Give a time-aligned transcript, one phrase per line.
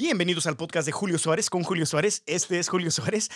[0.00, 2.22] Bienvenidos al podcast de Julio Suárez con Julio Suárez.
[2.24, 3.28] Este es Julio Suárez.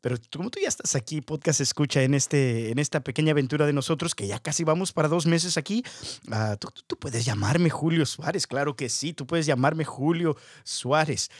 [0.00, 3.72] Pero como tú ya estás aquí, podcast escucha en, este, en esta pequeña aventura de
[3.72, 5.84] nosotros, que ya casi vamos para dos meses aquí,
[6.26, 11.30] uh, tú, puedes llamarme Julio Suárez, claro que sí, tú puedes llamarme Julio Suárez.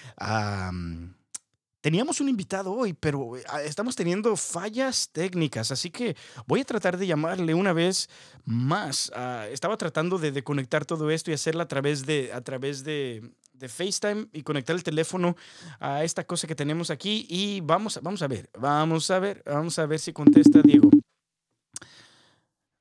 [1.81, 3.33] Teníamos un invitado hoy, pero
[3.65, 6.17] estamos teniendo fallas técnicas, así que
[6.47, 8.09] voy a tratar de llamarle una vez
[8.45, 9.11] más.
[9.11, 12.85] Uh, estaba tratando de, de, conectar todo esto y hacerla a través de, a través
[12.85, 13.33] de,
[13.63, 15.37] de, FaceTime y conectar el teléfono
[15.81, 17.27] a esta cosa que tenemos aquí.
[17.29, 20.91] Y vamos, vamos a ver, vamos a ver, vamos a ver si contesta Diego.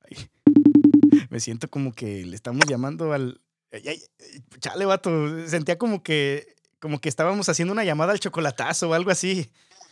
[1.30, 3.40] Me siento como que le estamos llamando al...
[3.72, 4.02] Ay,
[4.60, 9.12] chale, vato, sentía como que como que estábamos haciendo una llamada al chocolatazo o algo
[9.12, 9.48] así.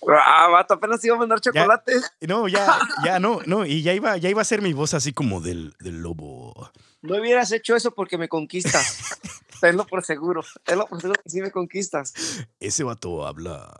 [0.08, 1.92] Ah, vato, apenas iba a mandar chocolate.
[2.20, 4.94] Ya, no, ya, ya, no, no, y ya iba, ya iba a ser mi voz
[4.94, 6.70] así como del, del lobo.
[7.02, 9.18] No hubieras hecho eso porque me conquistas.
[9.60, 10.42] Tenlo por seguro.
[10.64, 12.14] Tenlo por seguro que sí me conquistas.
[12.60, 13.76] Ese vato habla.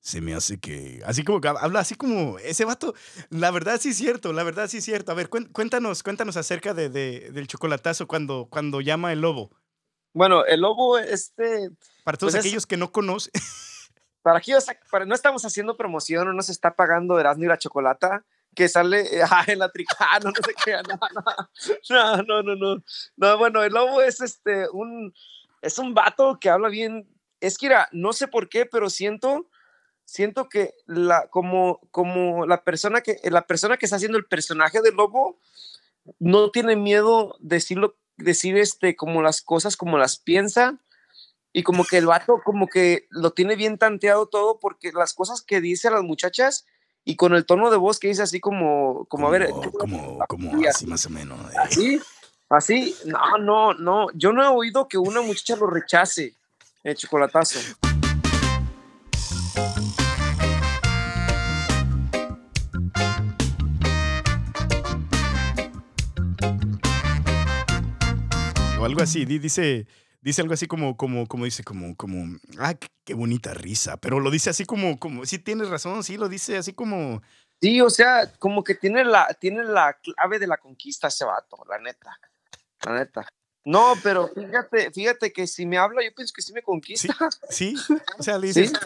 [0.00, 1.02] Se me hace que.
[1.06, 2.38] Así como que habla así como.
[2.38, 2.94] Ese vato.
[3.30, 5.12] La verdad sí es cierto, la verdad sí es cierto.
[5.12, 9.50] A ver, cuéntanos, cuéntanos acerca de, de, del chocolatazo cuando, cuando llama el lobo.
[10.12, 11.70] Bueno, el lobo, este.
[12.04, 13.32] Para todos pues aquellos es, que no conocen.
[14.28, 18.26] Para aquellos, para, no estamos haciendo promoción, no nos está pagando Erasmo y la Chocolata,
[18.54, 21.00] que sale ah, en la tricana, no, no sé qué, no,
[21.88, 22.84] no, no, no, no,
[23.16, 25.14] no, bueno, el lobo es este, un,
[25.62, 27.08] es un vato que habla bien,
[27.40, 29.48] es que era, no sé por qué, pero siento,
[30.04, 34.82] siento que la, como, como la persona que, la persona que está haciendo el personaje
[34.82, 35.38] del lobo,
[36.18, 40.78] no tiene miedo de decirlo, decir este, como las cosas como las piensa,
[41.58, 45.42] y como que el vato como que lo tiene bien tanteado todo porque las cosas
[45.42, 46.66] que dice a las muchachas
[47.04, 50.18] y con el tono de voz que dice así como, como, como a ver, como,
[50.28, 51.40] como así más o menos.
[51.52, 51.56] Eh.
[51.58, 52.00] Así,
[52.48, 56.36] así, no, no, no, yo no he oído que una muchacha lo rechace,
[56.84, 57.58] el chocolatazo.
[68.78, 69.88] O algo así, dice
[70.20, 72.74] dice algo así como, como, como dice, como, como, ah,
[73.04, 76.56] qué bonita risa, pero lo dice así como, como, sí tienes razón, sí, lo dice
[76.56, 77.22] así como.
[77.60, 81.56] Sí, o sea, como que tiene la, tiene la clave de la conquista ese vato,
[81.68, 82.18] la neta,
[82.84, 83.28] la neta.
[83.64, 87.14] No, pero fíjate, fíjate que si me habla, yo pienso que sí me conquista.
[87.50, 87.96] Sí, sí.
[88.18, 88.76] o sea, le dices, ¿Sí?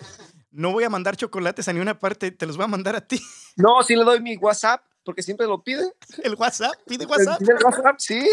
[0.50, 3.00] no voy a mandar chocolates a ni una parte, te los voy a mandar a
[3.00, 3.20] ti.
[3.54, 5.92] No, sí le doy mi WhatsApp, porque siempre lo pide.
[6.22, 6.72] ¿El WhatsApp?
[6.86, 7.38] ¿Pide WhatsApp?
[7.38, 7.96] ¿Pide el WhatsApp?
[7.98, 8.26] Sí.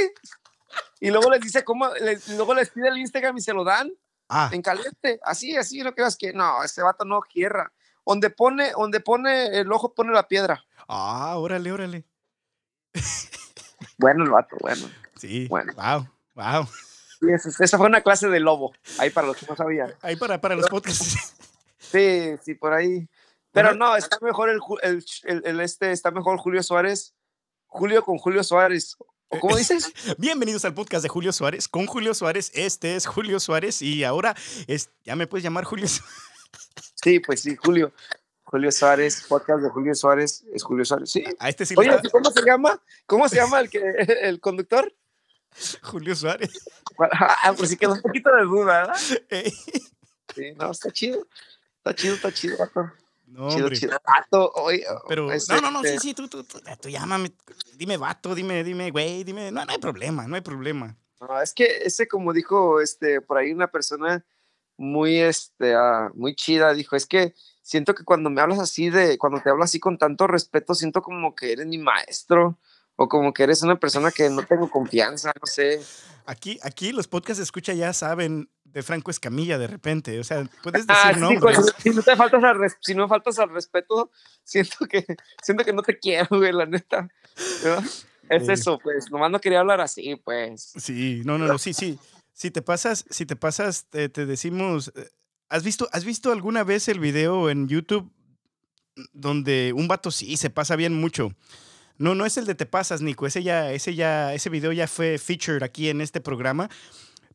[1.02, 3.92] Y luego les dice cómo, les, luego les pide el Instagram y se lo dan.
[4.28, 4.50] Ah.
[4.52, 5.20] En caliente.
[5.24, 7.72] Así, así, no creas que no, ese vato no quiera.
[8.06, 10.64] Donde pone, donde pone el ojo, pone la piedra.
[10.88, 12.06] Ah, órale, órale.
[13.98, 14.90] Bueno, el vato, bueno.
[15.18, 15.48] Sí.
[15.48, 15.74] Bueno.
[15.74, 16.66] Wow, wow.
[17.20, 18.74] Sí, esa, esa fue una clase de lobo.
[18.98, 19.94] Ahí para los que no sabían.
[20.02, 21.36] Ahí para, para los podcasts.
[21.78, 23.10] Sí, sí, por ahí.
[23.52, 27.16] Pero no, está mejor el, el, el, el, este, está mejor Julio Suárez.
[27.66, 28.96] Julio con Julio Suárez.
[29.32, 29.94] ¿O cómo dices?
[30.18, 32.52] Bienvenidos al podcast de Julio Suárez con Julio Suárez.
[32.56, 34.36] Este es Julio Suárez y ahora
[34.66, 36.16] es, ya me puedes llamar Julio Suárez.
[36.96, 37.94] Sí, pues sí, Julio.
[38.44, 41.12] Julio Suárez, podcast de Julio Suárez, es Julio Suárez.
[41.12, 41.24] Sí.
[41.38, 42.82] A este sí Oye, ¿cómo se llama?
[43.06, 43.80] ¿Cómo se llama el que
[44.24, 44.92] el conductor?
[45.84, 46.50] Julio Suárez.
[46.98, 48.98] Ah, pues sí quedó un poquito de duda, ¿verdad?
[50.36, 51.28] Sí, no, está chido.
[51.78, 52.92] Está chido, está chido, vato.
[53.30, 53.78] No, chido, hombre.
[53.78, 53.98] chido.
[54.06, 57.32] Vato, oye, Pero, este, no, no, no, sí, sí, tú, tú, tú, tú llámame,
[57.76, 60.98] dime vato, dime, dime, güey, dime, no, no hay problema, no hay problema.
[61.22, 64.26] No, es que ese, como dijo, este, por ahí una persona
[64.78, 69.18] muy, este, uh, muy chida, dijo, es que siento que cuando me hablas así de,
[69.18, 72.58] cuando te hablo así con tanto respeto, siento como que eres mi maestro,
[72.96, 75.82] o como que eres una persona que no tengo confianza, no sé.
[76.26, 80.86] Aquí, aquí los podcasts escucha ya saben de Franco Escamilla de repente, o sea, puedes
[80.88, 81.42] decir Ah, sí, nombres.
[81.58, 84.12] pues, si, no te faltas al res- si no faltas al respeto,
[84.44, 85.06] siento que,
[85.44, 87.08] siento que no te quiero, güey, la neta.
[87.64, 87.80] ¿no?
[88.30, 88.52] Es Sí.
[88.52, 90.74] eso, pues, nomás no quería hablar así, pues.
[90.78, 91.98] Sí, no, no, no, sí, sí.
[92.34, 95.10] Si te pasas, si te pasas, te, te decimos, eh,
[95.50, 98.10] ¿has visto, ¿has visto alguna vez el video en YouTube
[99.14, 101.34] donde un vato sí se pasa bien mucho?
[101.98, 103.28] No, no es el de te pasas, Nico.
[103.28, 106.70] Ese ya, ese ya, ese video ya fue featured aquí en este programa.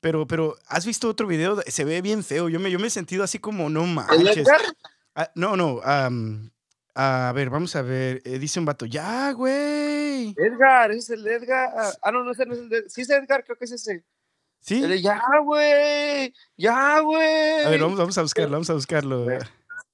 [0.05, 1.62] Pero, pero, ¿has visto otro video?
[1.67, 2.51] Se ve bien feo.
[2.51, 4.37] Yo me, yo me he sentido así como, no ¿El manches.
[4.37, 4.61] Edgar?
[5.15, 5.81] Ah, no, no.
[5.83, 8.21] a ver, vamos a ver.
[8.27, 10.35] eh, dice un vato, ya, güey.
[10.37, 11.73] Edgar, es el Edgar.
[12.03, 12.91] Ah, no, no, ese no es el de...
[12.91, 14.05] Sí, es Edgar, creo que es ese.
[14.61, 14.83] ¿Sí?
[14.83, 16.35] El de, ya, güey.
[16.59, 17.65] Ya, güey.
[17.65, 19.27] A ver, vamos, vamos a buscarlo, vamos a buscarlo.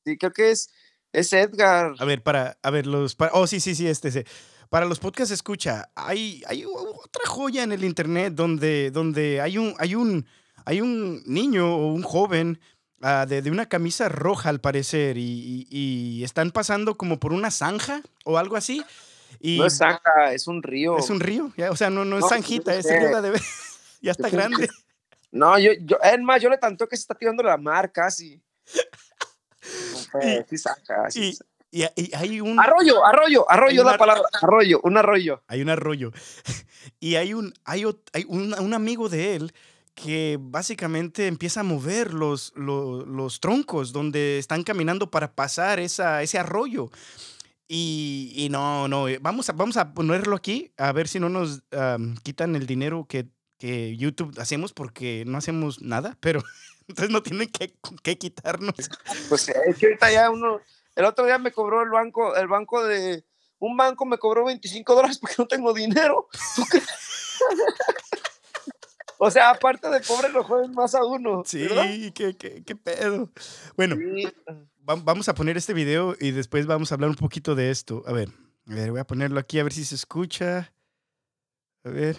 [0.05, 0.73] Sí, creo que es,
[1.13, 1.95] es Edgar.
[2.01, 4.25] A ver, para, a ver, los, para, oh, sí, sí, sí, este, sí.
[4.71, 9.75] Para los podcasts escucha, hay, hay otra joya en el internet donde, donde hay un,
[9.79, 10.25] hay un,
[10.65, 12.61] hay un niño o un joven
[13.03, 15.67] ah, de, de una camisa roja al parecer y, y-
[16.21, 18.85] y están pasando como por una zanja o algo así.
[19.41, 20.97] Y No es zanja, es un río.
[20.99, 23.41] es un río, ya, o sea, no, no es No, zanjita, es río de
[24.03, 24.69] ya está grande.
[25.33, 28.41] No, yo, yo, es más, yo le tanto que se está tirando la mar casi.
[30.13, 31.39] Pues, sí, zanja, sí, Y.
[31.71, 32.59] y- y hay un...
[32.59, 34.23] Arroyo, arroyo, arroyo una- la palabra.
[34.43, 35.43] Arroyo, un arroyo.
[35.49, 36.13] Hay un arroyo.
[36.99, 39.53] Y hay un, hay hay un, un amigo de él
[39.95, 46.23] que básicamente empieza a mover los, lo- los, troncos donde están caminando para pasar esa,
[46.23, 46.91] ese arroyo.
[47.69, 51.29] Y, y no, no, eh, vamos a, vamos a ponerlo aquí a ver si no
[51.29, 53.29] nos am, quitan el dinero que,
[53.59, 56.43] que YouTube hacemos porque no hacemos nada, pero
[56.89, 57.73] entonces no tienen que,
[58.03, 58.75] que quitarnos.
[59.29, 60.61] Pues es que ahorita ya uno.
[61.01, 63.25] El otro día me cobró el banco, el banco de.
[63.59, 66.29] Un banco me cobró 25 dólares porque no tengo dinero.
[66.55, 66.87] ¿Tú crees?
[69.19, 71.43] o sea, aparte de pobre, lo joden más a uno.
[71.47, 73.31] Sí, qué, qué, qué pedo.
[73.77, 74.25] Bueno, Sí.
[74.89, 78.03] Va- Vamos a poner este video y después vamos a hablar un poquito de esto.
[78.07, 78.29] A ver,
[78.69, 80.71] a ver, voy a ponerlo aquí a ver si se escucha.
[81.85, 82.19] A ver.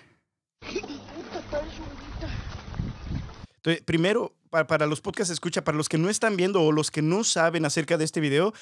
[3.58, 6.92] Entonces, primero, pa- para, los podcasts escucha, para los que no están viendo o los
[6.92, 8.54] que no saben acerca de este video,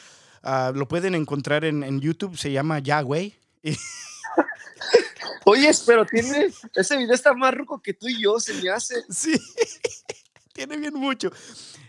[0.44, 3.34] ah, lo pueden encontrar en, en YouTube, se llama Yahweh.
[5.46, 6.54] Oye, pero tiene.
[6.76, 8.96] Ese video está más ruco que tú y yo, se me hace.
[9.10, 9.34] Sí,
[10.54, 11.32] tiene bien mucho.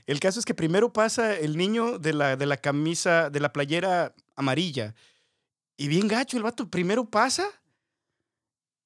[0.06, 3.52] El caso es que primero pasa el niño de la, de la camisa, de la
[3.52, 4.94] playera amarilla.
[5.76, 7.46] Y bien gacho, el vato primero pasa.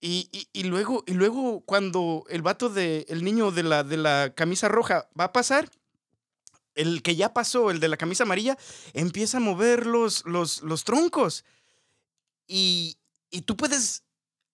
[0.06, 3.96] Y, y- y luego, y luego cuando el vato de, el niño de la, de
[3.96, 5.70] la camisa roja va a pasar,
[6.74, 8.58] el que ya pasó, el de la camisa amarilla,
[8.92, 11.46] empieza a mover los, los, los troncos.
[12.46, 12.98] Y,
[13.30, 14.02] y tú puedes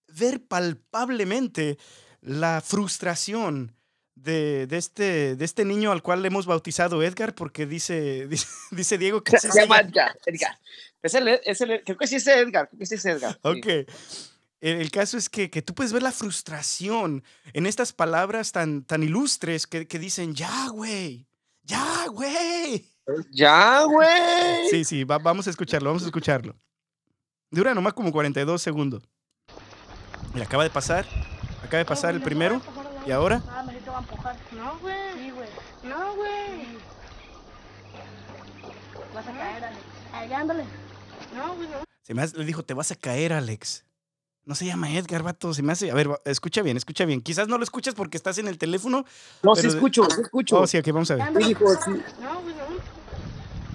[0.06, 1.78] ver palpablemente
[2.20, 3.74] la frustración
[4.14, 8.46] de, de este, de este niño al cual le hemos bautizado Edgar, porque dice, dice,
[8.70, 9.80] dice Diego que Se llama.
[9.80, 10.16] Edgar.
[10.26, 10.56] Edgar.
[11.02, 12.68] Es el, es el, creo que sí es Edgar.
[12.68, 13.36] Creo que sí es Edgar.
[13.42, 13.66] Ok.
[14.60, 19.02] El caso es que, que tú puedes ver la frustración en estas palabras tan, tan
[19.02, 21.26] ilustres que, que dicen, ya, güey,
[21.62, 22.86] ya, güey.
[23.32, 24.68] Ya, güey.
[24.70, 26.54] Sí, sí, va- vamos a escucharlo, vamos a escucharlo.
[27.50, 29.02] Dura nomás como 42 segundos.
[30.34, 31.04] Mira, acaba de pasar,
[31.64, 32.60] acaba de pasar el primero.
[33.06, 33.42] ¿Y ahora?
[33.48, 34.36] Ah, me te va a empujar.
[34.52, 34.94] No, güey.
[35.18, 35.48] Sí, güey.
[35.82, 36.30] No, güey.
[39.14, 40.32] Vas a caer, Alex.
[40.34, 40.64] Ándale.
[41.34, 41.76] No, güey, no.
[42.02, 43.84] Se me hace- le dijo, te vas a caer, Alex.
[44.50, 45.54] No se llama Edgar, vato.
[45.54, 45.92] Se me hace.
[45.92, 47.20] A ver, escucha bien, escucha bien.
[47.20, 49.04] Quizás no lo escuchas porque estás en el teléfono.
[49.44, 50.58] No, sí escucho, sí escucho.
[50.58, 51.26] Oh, sí, aquí vamos a ver.
[51.28, 51.32] Sí.
[51.32, 51.54] No, güey,
[52.56, 52.68] no.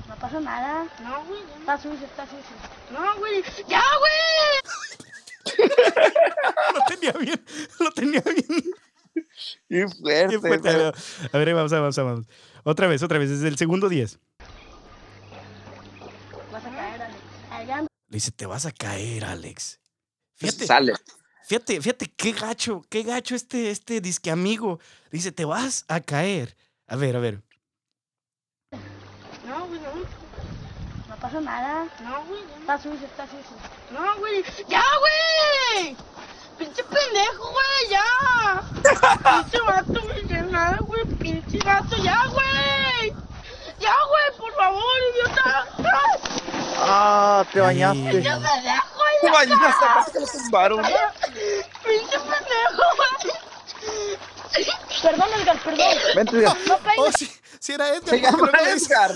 [0.09, 0.83] No pasa nada.
[1.01, 1.39] No, güey.
[1.61, 2.43] Está sucio, está sucio.
[2.91, 3.41] No, güey.
[3.69, 5.55] ¡Ya, güey!
[6.73, 7.45] Lo tenía bien,
[7.79, 8.63] lo tenía bien.
[9.69, 10.27] Qué fuerte.
[10.33, 10.69] Qué fuerte.
[10.69, 10.91] pero-
[11.31, 12.25] A ver, vamos, vamos, vamos.
[12.65, 14.19] Otra vez, otra vez, desde el segundo 10.
[16.51, 17.01] Vas a caer,
[17.49, 17.87] Alex.
[18.09, 19.79] Le dice, te vas a caer, Alex.
[20.35, 20.93] Fíjate, Sale.
[21.47, 24.79] fíjate, fíjate qué gacho, qué gacho este, este disque amigo.
[25.11, 26.55] Dice, te vas a caer.
[26.87, 27.41] A ver, a ver.
[29.47, 29.93] No, güey, no.
[31.09, 31.85] No pasa nada.
[32.03, 32.41] No, güey.
[32.59, 33.55] Está sucio, está sucio.
[33.91, 34.43] No, güey.
[34.67, 35.95] ¡Ya, güey!
[36.57, 37.89] ¡Pinche pendejo, güey!
[37.91, 38.61] ¡Ya!
[39.41, 41.05] ¡Pinche vato, no dice nada, güey!
[41.05, 43.09] ¡Pinche vato, ya, güey!
[43.79, 44.37] ¡Ya, güey!
[44.37, 45.67] ¡Por favor, idiota!
[46.77, 48.21] Ah, te bañaste.
[48.21, 48.94] ¡Ya me dejo,
[49.25, 50.81] Te bañaste, aparte que lo tumbaron.
[50.83, 52.83] ¡Pinche pendejo!
[55.01, 55.93] Perdón, Edgar, perdón.
[56.15, 56.57] Vente, Edgar.
[56.67, 56.97] No pegues.
[56.97, 58.09] Oh, sí, sí era Edgar.
[58.09, 59.15] Se llama Edgar.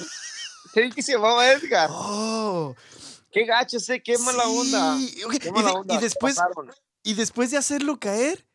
[0.73, 1.89] Creí que se llamaba Edgar.
[1.91, 2.75] Oh,
[3.31, 4.95] Qué gacho, sé, qué mala onda.
[4.97, 5.93] sí, y, de- onda.
[5.93, 6.37] y después,
[7.03, 8.45] y después de hacerlo caer,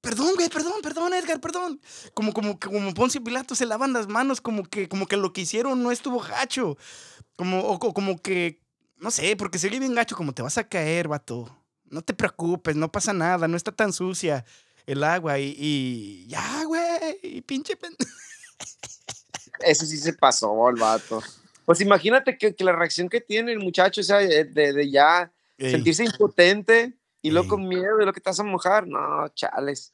[0.00, 1.80] perdón, güey, perdón, perdón, Edgar, perdón.
[2.14, 5.40] Como, como, como Poncio Pilato se lavan las manos, como que, como que lo que
[5.42, 6.76] hicieron no estuvo gacho.
[7.36, 8.60] Como, o, co- como que,
[9.00, 11.54] no sé, porque se oye bien gacho, como te vas a caer, vato.
[11.90, 14.44] No te preocupes, no pasa nada, no está tan sucia
[14.86, 17.96] el agua y, y ya, güey, y pinche pen-
[19.60, 21.22] Ese sí se pasó, el vato.
[21.64, 25.70] Pues imagínate que, que la reacción que tiene el muchacho, o sea, de, ya Ey,
[25.72, 28.86] sentirse impotente y luego con miedo de lo que te vas a mojar.
[28.86, 29.92] No, chales.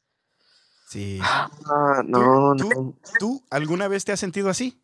[0.87, 1.19] sí.
[1.21, 2.93] Ah, no, ¿Tú- no.
[3.19, 4.79] ¿Tú alguna vez te has sentido así?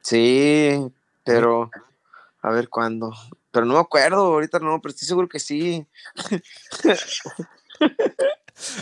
[0.00, 0.78] Sí,
[1.24, 1.70] pero
[2.42, 3.12] a ver cuándo.
[3.50, 5.86] Pero no me acuerdo, ahorita no, pero estoy seguro que sí.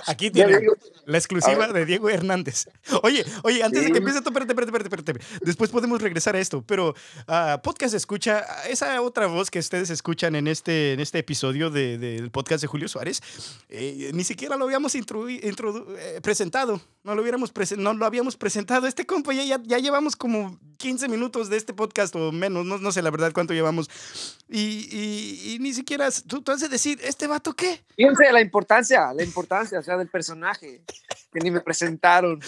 [0.07, 0.59] Aquí tiene
[1.07, 2.67] la exclusiva de Diego Hernández.
[3.02, 5.45] Oye, oye, antes de que empiece, tú, espérate, espérate, espérate, espérate.
[5.45, 6.95] Después podemos regresar a esto, pero
[7.26, 11.97] ah, podcast escucha, esa otra voz que ustedes escuchan en este, en este episodio de-
[11.97, 13.23] del podcast de Julio Suárez,
[13.71, 16.81] eh, ni siquiera lo habíamos eh, presentado.
[17.02, 18.87] No lo, hubiéramos no lo habíamos presentado.
[18.87, 22.92] Este compa ya, ya, llevamos como 15 minutos de este podcast o menos, no, no
[22.92, 23.88] sé la verdad cuánto llevamos.
[24.49, 27.83] Y, y, ni siquiera, tú, tú has de decir, ¿este vato qué?
[27.97, 30.83] Fíjense la importancia, la importancia, o sea, del personaje,
[31.33, 32.40] que ni me presentaron.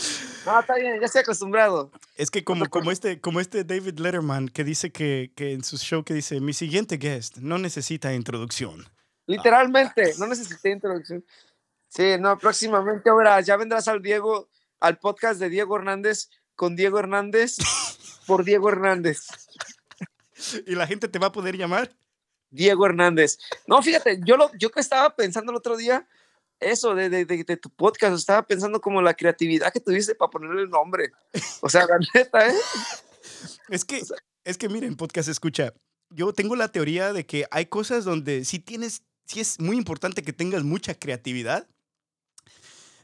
[0.45, 1.91] No, está bien, ya estoy acostumbrado.
[2.17, 5.79] Es que como, como, este, como este David Letterman que dice que, que en su
[5.79, 8.87] show que dice, mi siguiente guest no necesita introducción.
[9.27, 11.25] Literalmente, no necesité introducción.
[11.95, 14.49] Sí, no, próximamente ahora ya vendrás al Diego,
[14.81, 17.59] al podcast de Diego Hernández con Diego Hernández
[18.27, 19.27] por Diego Hernández.
[20.67, 21.95] ¿Y la gente te va a poder llamar?
[22.49, 23.39] Diego Hernández.
[23.67, 26.09] No, fíjate, yo lo, yo que estaba pensando el otro día,
[26.61, 30.63] eso de, de, de, tu podcast, estaba pensando como la creatividad que tuviste para ponerle
[30.63, 31.13] el nombre.
[31.61, 32.55] O sea, la neta, ¿eh?
[33.69, 34.03] Es que,
[34.45, 35.75] es que miren, podcast escucha,
[36.09, 40.23] yo tengo la teoría de que hay cosas donde si tienes, si es muy importante
[40.23, 41.69] que tengas mucha creatividad,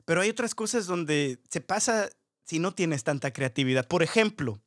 [0.08, 2.08] pero hay otras cosas donde se pasa
[2.42, 3.86] si no tienes tanta creatividad.
[3.86, 4.58] Por ejemplo,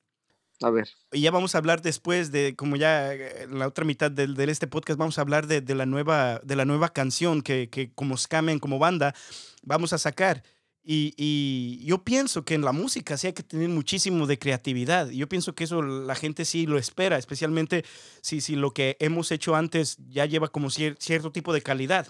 [0.61, 0.87] a ver.
[1.11, 4.51] Y ya vamos a hablar después de, como ya en la otra mitad de, de
[4.51, 7.91] este podcast, vamos a hablar de, de, la, nueva, de la nueva canción que, que
[7.91, 9.15] como Scamen, como banda,
[9.63, 10.43] vamos a sacar.
[10.83, 15.09] Y, y, yo pienso que en la música sí hay que tener muchísimo de creatividad.
[15.09, 17.83] Yo pienso que eso la gente sí lo espera, especialmente
[18.21, 22.07] si, si lo que hemos hecho antes ya lleva como cierto tipo de calidad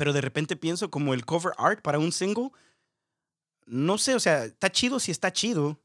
[0.00, 2.52] pero de repente pienso como el cover art para un single,
[3.66, 5.78] no sé, o sea, está chido si está chido,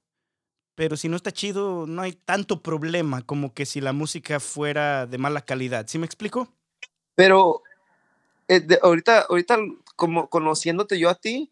[0.74, 5.06] pero si no está chido, no hay tanto problema como que si la música fuera
[5.06, 5.88] de mala calidad.
[5.88, 6.48] ¿Sí me explico?
[7.16, 7.62] Pero
[8.48, 9.58] eh, ahorita, ahorita,
[9.98, 11.52] como conociéndote yo a ti,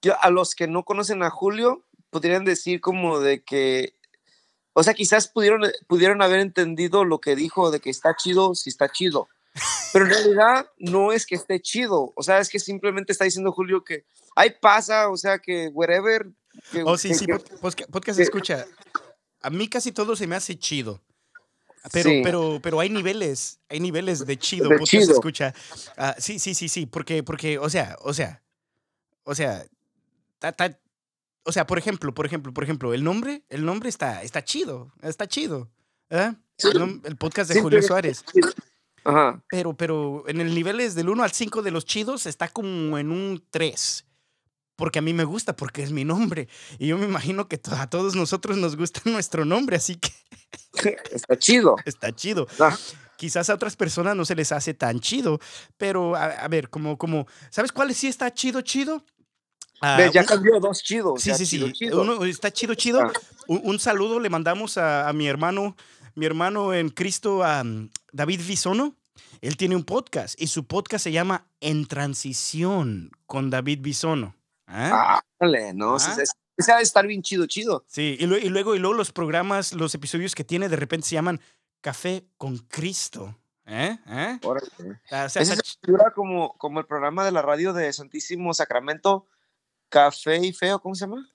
[0.00, 3.92] yo, a los que no conocen a Julio, podrían decir como de que,
[4.72, 8.70] o sea, quizás pudieron, pudieron haber entendido lo que dijo de que está chido si
[8.70, 9.28] está chido.
[9.94, 13.52] Pero en realidad no es que esté chido, o sea, es que simplemente está diciendo
[13.52, 16.26] Julio que ahí pasa, o sea, que wherever.
[16.84, 17.26] oh, sí, sí,
[17.60, 18.66] podcast, escucha.
[19.40, 21.00] A mí casi todo se me hace chido.
[21.92, 25.54] Pero, pero, pero hay niveles, hay niveles de chido, de podcast escucha.
[25.96, 28.42] Ah, sí, sí, sí, sí, porque, porque, o sea, o sea,
[29.22, 29.64] o sea,
[31.44, 34.92] o sea, por ejemplo, por ejemplo, por ejemplo, el nombre, el nombre está, está chido,
[35.02, 35.70] está chido.
[36.10, 36.34] ¿eh?
[37.04, 38.24] El, podcast de Julio Suárez.
[39.48, 43.10] Pero, pero en el niveles del 1 al 5 de los chidos está como en
[43.10, 44.06] un 3.
[44.76, 46.48] Porque a mí me gusta, porque es mi nombre.
[46.78, 50.10] Y yo me imagino que a todos nosotros nos gusta nuestro nombre, así que.
[51.12, 51.76] Está chido.
[51.84, 52.46] Está chido.
[52.58, 52.76] Ah.
[53.16, 55.38] Quizás a otras personas no se les hace tan chido,
[55.76, 59.04] pero a, ver, como, como, ¿sabes cuál sí está chido, chido?
[59.80, 61.22] Ah, ya cambió dos chidos.
[61.22, 61.90] Sí, sí, sí.
[61.92, 63.00] Uno está chido, chido.
[63.02, 63.12] Ah.
[63.46, 65.76] Un, saludo le mandamos a, a mi hermano
[66.14, 67.42] mi hermano en Cristo,
[68.14, 68.94] David Bisono,
[69.40, 74.36] él tiene un podcast y su podcast se llama En Transición con David Bisono.
[74.68, 75.20] ¿Ah?
[75.40, 76.16] Vale, no, ¿Ah?
[76.56, 77.84] ese debe estar bien chido, chido.
[77.88, 81.40] Sí, y, luego, y luego los programas, los episodios que tiene de repente se llaman
[81.80, 83.36] Café con Cristo.
[83.66, 83.98] ¿Eh?
[84.06, 84.38] ¿Eh?
[85.10, 85.78] Ah, o es
[86.14, 89.26] como, como el programa de la radio de Santísimo Sacramento,
[89.88, 91.28] Café y Feo, ¿cómo se llama?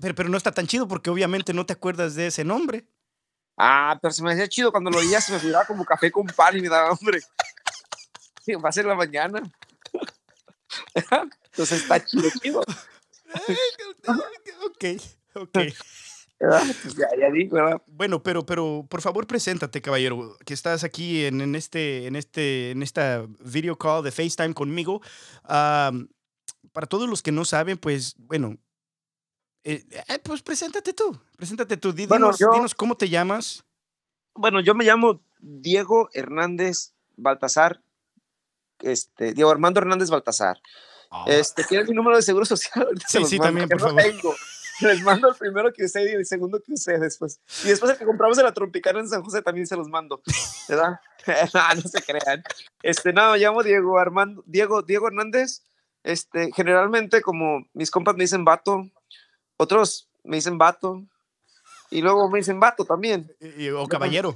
[0.00, 2.86] pero, pero, no está tan chido porque obviamente no te acuerdas de ese nombre.
[3.56, 6.26] Ah, pero se me hacía chido cuando lo oía, se me figuraba como café con
[6.26, 7.20] pan y me daba hambre.
[8.64, 9.40] Va a ser la mañana.
[10.94, 12.60] Entonces está chido, chido.
[14.66, 14.84] ok,
[15.34, 15.58] ok.
[16.82, 17.80] Pues ya, ya digo, ¿verdad?
[17.86, 22.72] Bueno, pero, pero por favor, preséntate, caballero, que estás aquí en, en este, en, este,
[22.72, 25.00] en esta video call de FaceTime conmigo.
[25.44, 28.56] para todos los que no saben, pues, bueno,
[29.64, 33.64] eh, eh, pues preséntate tú, preséntate tú, dinos, dinos cómo te llamas.
[34.34, 37.82] Bueno, yo me llamo Diego Hernández Baltasar,
[38.80, 40.60] este, Diego Armando Hernández Baltasar.
[41.10, 41.24] Ah.
[41.28, 42.88] Este, ¿Tienes mi número de seguro social?
[43.08, 44.02] Sí, sí, también, por favor.
[44.80, 47.40] Les mando el primero que usé y el segundo que usé después.
[47.64, 50.22] Y después el que compramos en la Tropicana en San José también se los mando.
[50.68, 50.98] ¿Verdad?
[51.54, 52.42] no, no se crean.
[52.82, 55.62] Este, no, me llamo Diego Armando, Diego, Diego Hernández.
[56.02, 58.90] Este, generalmente, como mis compas me dicen vato,
[59.62, 61.02] otros me dicen vato.
[61.90, 63.30] Y luego me dicen vato también.
[63.76, 64.34] o caballero.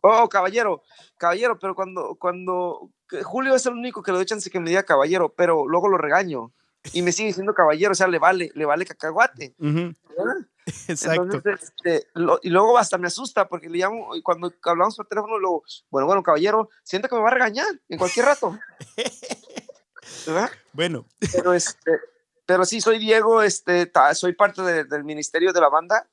[0.00, 0.82] Oh, caballero,
[1.16, 2.90] caballero, pero cuando, cuando
[3.24, 5.98] Julio es el único que lo echan chance que me diga caballero, pero luego lo
[5.98, 6.52] regaño
[6.92, 9.54] y me sigue diciendo caballero, o sea, le vale, le vale cacahuate.
[10.88, 11.40] Exacto.
[11.44, 12.06] Este,
[12.42, 16.06] y luego hasta me asusta porque le llamo, y cuando hablamos por teléfono, luego, bueno,
[16.06, 18.58] bueno, caballero, siento que me va a regañar en cualquier rato.
[20.72, 21.04] Bueno.
[21.32, 21.90] Pero este,
[22.46, 26.08] pero sí, soy Diego, este, soy parte del ministerio de la banda,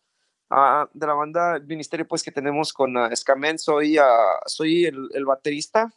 [0.49, 4.03] uh, de la banda, el ministerio pues que tenemos con uh, Escamen, soy, uh,
[4.47, 5.93] soy el, el, baterista.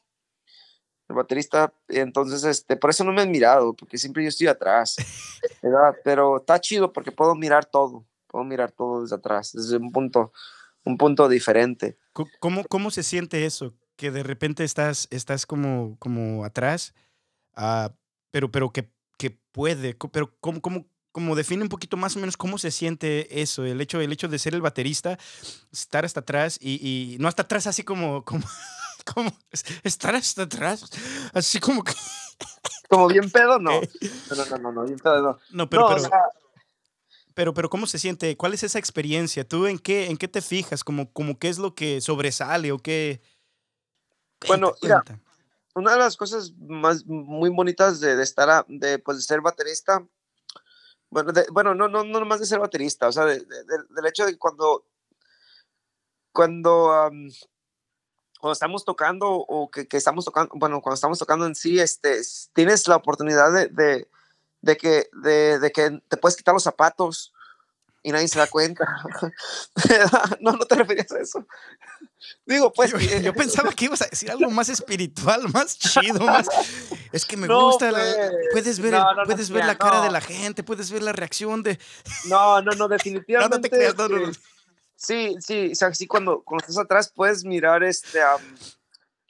[1.08, 4.96] el baterista, entonces, este, por eso no me han mirado, porque siempre yo estoy atrás,
[5.62, 5.96] ¿verdad?
[6.04, 10.32] Pero está chido porque puedo mirar todo, puedo mirar todo desde atrás, desde un punto,
[10.84, 11.96] un punto diferente.
[12.40, 13.74] ¿Cómo, cómo se siente eso?
[13.96, 16.94] Que de repente estás, estás como, como atrás,
[18.30, 22.36] pero, pero que, que puede, pero ¿cómo, cómo, como define un poquito más o menos
[22.36, 25.18] cómo se siente eso, el hecho, el hecho de ser el baterista,
[25.72, 28.44] estar hasta atrás y, y no hasta atrás así como, como
[29.14, 29.32] como
[29.82, 30.90] estar hasta atrás,
[31.32, 31.92] así como que...
[32.88, 33.80] Como bien pedo, no.
[33.80, 35.38] No, no, no, no, bien pedo, no.
[35.50, 36.10] No, pero, pero,
[37.34, 38.36] pero, pero, ¿cómo se siente?
[38.36, 39.46] ¿Cuál es esa experiencia?
[39.46, 40.84] ¿Tú en qué, en qué te fijas?
[40.84, 43.22] ¿Como, como qué es lo que sobresale o qué?
[44.46, 45.02] Bueno, mira,
[45.76, 50.04] una de las cosas más muy bonitas de, de estar, de, pues, de ser baterista,
[51.10, 54.32] bueno, bueno no, no, no más de ser baterista, o sea, de, del hecho de
[54.32, 54.86] que cuando,
[56.32, 57.10] cuando
[58.40, 62.20] cuando estamos tocando o que, que, estamos tocando, bueno, cuando estamos tocando en sí, este,
[62.52, 64.08] tienes la oportunidad de, de,
[64.62, 67.34] de que, de, de, que te puedes quitar los zapatos
[68.06, 68.86] y nadie se da cuenta.
[70.40, 71.44] no, no te referías a eso.
[72.44, 72.92] Digo, pues.
[72.92, 76.46] Yo, yo, pensaba que ibas a decir algo más espiritual, más chido, más.
[77.10, 77.90] Es que me no, gusta.
[77.90, 81.12] Pues, puedes ver, no, no, puedes ver la cara de la gente, puedes ver la
[81.12, 81.80] reacción de.
[82.26, 83.56] No, no, no, definitivamente.
[83.56, 84.08] no, te creas, no.
[84.94, 88.56] Sí, sí, o sea, sí, cuando, cuando estás atrás puedes mirar este, um,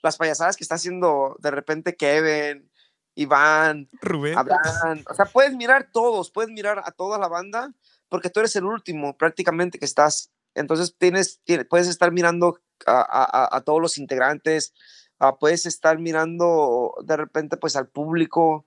[0.02, 2.70] las payasadas que está haciendo de repente Kevin,
[3.14, 5.02] Iván, Rubén, Abraham.
[5.08, 7.72] O sea, puedes mirar todos, puedes mirar a toda la banda,
[8.16, 10.32] porque tú eres el último prácticamente que estás.
[10.54, 14.72] Entonces tienes, tienes puedes estar mirando a, todos los integrantes,
[15.20, 18.64] uh, puedes estar mirando de repente pues al público.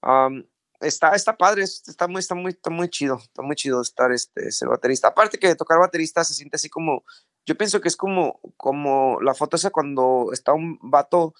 [0.00, 0.44] Um,
[0.78, 4.52] está, está padre, está muy, está muy, está muy chido, está muy chido estar este,
[4.52, 5.08] ser baterista.
[5.08, 7.02] Aparte que tocar baterista se siente así como,
[7.44, 11.34] yo pienso que es como, como la foto esa cuando está un vato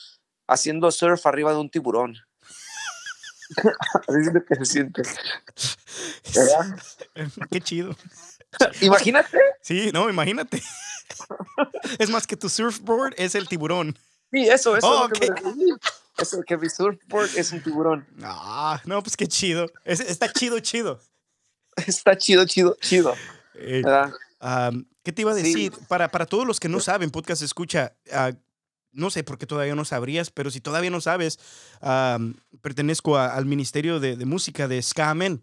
[0.48, 2.16] haciendo surf arriba de un tiburón.
[4.08, 5.02] así es lo que se siente.
[6.34, 6.78] ¿Verdad?
[7.50, 7.96] Qué chido.
[8.80, 9.38] Imagínate.
[9.62, 10.62] Sí, no, imagínate.
[11.98, 13.98] es más que tu surfboard es el tiburón.
[14.30, 14.86] Sí, eso, eso.
[14.88, 15.30] Oh, es okay.
[16.18, 18.06] Eso, que mi surfboard es un tiburón.
[18.22, 19.70] Ah, no, pues qué chido.
[19.84, 21.00] Es, está chido, chido.
[21.86, 23.14] Está chido, chido, chido.
[23.54, 23.82] Eh,
[24.40, 25.72] um, ¿Qué te iba a decir?
[25.72, 25.86] Sí.
[25.88, 28.34] Para, para todos los que no saben, podcast escucha, uh,
[28.94, 31.38] no sé por qué todavía no sabrías, pero si todavía no sabes,
[31.82, 35.40] um, pertenezco al Ministerio de, Música de Skamen.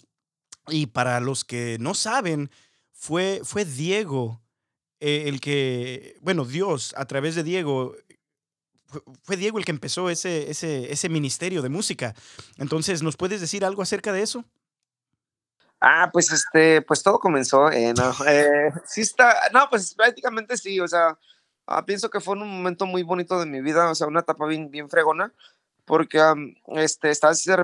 [0.68, 2.52] Y para los que no saben,
[2.94, 4.42] fue, fue Diego
[5.00, 7.96] eh, el que, bueno, Dios a través de Diego
[9.24, 12.14] fue Diego el que empezó ese, ese, ese ministerio de música.
[12.58, 14.46] Entonces, ¿nos puedes decir algo acerca de eso?
[15.80, 17.72] Ah, pues este, pues todo comenzó, no,
[18.28, 21.18] eh, sí está, no, pues prácticamente sí, o sea,
[21.72, 24.46] ah, pienso que fue un momento muy bonito de mi vida, o sea, una etapa
[24.46, 25.34] bien, bien fregona,
[25.86, 27.56] porque um, este, estás de,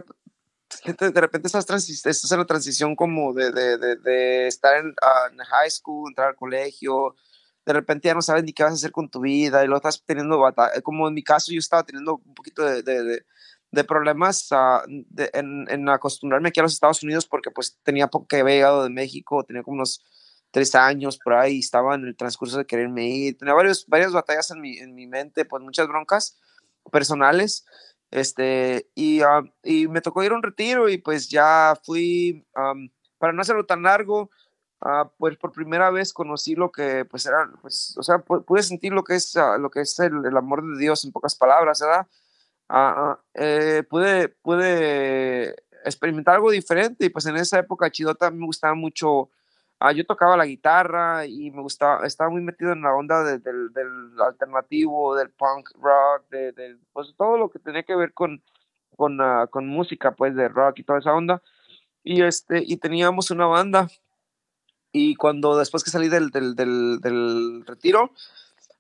[1.11, 5.69] de repente estás, estás en la transición como de, de, estar en, uh, en high
[5.69, 7.15] school, entrar al colegio,
[7.65, 9.75] de repente ya no sabes ni qué vas a hacer con tu vida y lo
[9.75, 10.41] estás teniendo,
[10.83, 13.23] como en mi caso yo estaba teniendo un poquito de,
[13.71, 14.81] de problemas uh,
[15.33, 18.83] en, en, acostumbrarme aquí a los Estados Unidos porque pues tenía poco que había llegado
[18.83, 20.03] de México, tenía como unos
[20.51, 24.51] tres años por ahí, estaba en el transcurso de quererme ir, tenía varios, varias batallas
[24.51, 26.37] en mi, en mi mente, pues muchas broncas
[26.91, 27.65] personales,
[28.11, 32.89] este, y, uh, y me tocó ir a un retiro y pues ya fui, um,
[33.17, 34.29] para no hacerlo tan largo,
[34.79, 38.93] Uh, pues por primera vez conocí lo que pues era, pues, o sea, pude sentir
[38.93, 41.81] lo que es, uh, lo que es el, el, amor de Dios en pocas palabras,
[41.81, 42.07] ¿verdad?
[42.69, 48.75] Uh, eh, pude, pude experimentar algo diferente y pues en esa época Chidota me gustaba
[48.75, 49.31] mucho,
[49.95, 53.51] yo tocaba la guitarra y me gustaba, estaba muy metido en la onda de, de,
[53.69, 58.41] del alternativo, del punk rock, de, pues todo lo que tenía que ver con,
[58.95, 59.19] con,
[59.51, 61.41] con música, pues de rock y toda esa onda.
[62.03, 63.87] Y, este, y teníamos una banda
[64.91, 68.11] y cuando después que salí del, del, del, del retiro,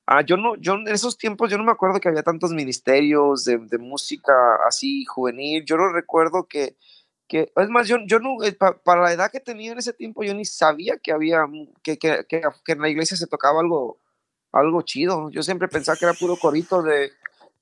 [0.07, 3.43] ah, yo no, yo en esos tiempos yo no me acuerdo que había tantos ministerios
[3.45, 4.33] de, de música
[4.67, 6.75] así juvenil, yo no recuerdo que,
[7.27, 9.93] que es más, yo, yo no, eh, pa, para la edad que tenía en ese
[9.93, 11.45] tiempo, yo ni sabía que había,
[11.83, 13.97] que, que, que, que en la iglesia se tocaba algo,
[14.51, 17.11] algo chido, yo siempre pensaba que era puro corito de,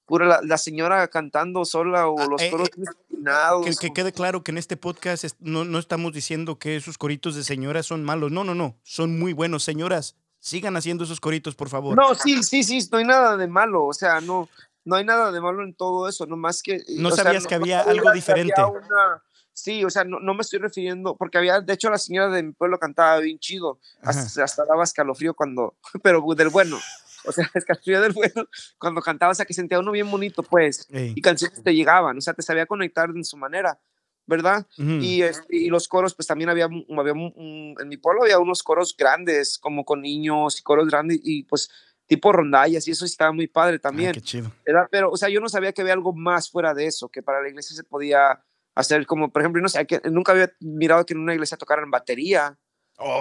[0.05, 4.11] pura la, la, señora cantando sola o ah, los coros eh, eh, que, que, quede
[4.11, 8.03] claro que en este podcast no, no estamos diciendo que esos coritos de señoras son
[8.03, 8.31] malos.
[8.31, 8.75] No, no, no.
[8.83, 9.63] Son muy buenos.
[9.63, 11.95] Señoras, sigan haciendo esos coritos, por favor.
[11.95, 12.87] No, sí, sí, sí.
[12.91, 13.85] No hay nada de malo.
[13.85, 14.47] O sea, no,
[14.83, 16.25] no hay nada de malo en todo eso.
[16.27, 16.83] No más que.
[16.97, 18.53] No sabías sea, que había algo diferente.
[18.55, 19.23] Había una,
[19.55, 21.15] sí, o sea, no, no, me estoy refiriendo.
[21.15, 23.79] Porque había, de hecho, la señora de mi pueblo cantaba bien chido.
[24.03, 25.75] Hasta, hasta, daba escalofrío cuando.
[26.03, 26.77] Pero del bueno.
[27.25, 30.87] o sea, escalofrío del bueno, cuando cantaba, o sea, que sentía uno bien bonito, pues,
[30.91, 31.13] Ey.
[31.15, 33.79] y canciones te llegaban, o sea, te sabía conectar en su manera,
[34.27, 34.67] ¿verdad?
[34.77, 34.91] Ujú.
[35.01, 38.21] Y, este, y los coros, pues también había, un- había un- un- en mi pueblo
[38.23, 41.69] había unos coros grandes, como con niños y coros grandes, y pues
[42.07, 44.11] tipo rondallas, y eso estaba muy padre también.
[44.13, 44.51] qué chido.
[44.63, 44.87] ¿verdad?
[44.91, 47.41] Pero, o sea, yo no sabía que había algo más fuera de eso, que para
[47.41, 48.39] la iglesia se podía
[48.75, 51.89] hacer como, por ejemplo, no sé, que nunca había mirado que en una iglesia tocaran
[51.89, 52.57] batería,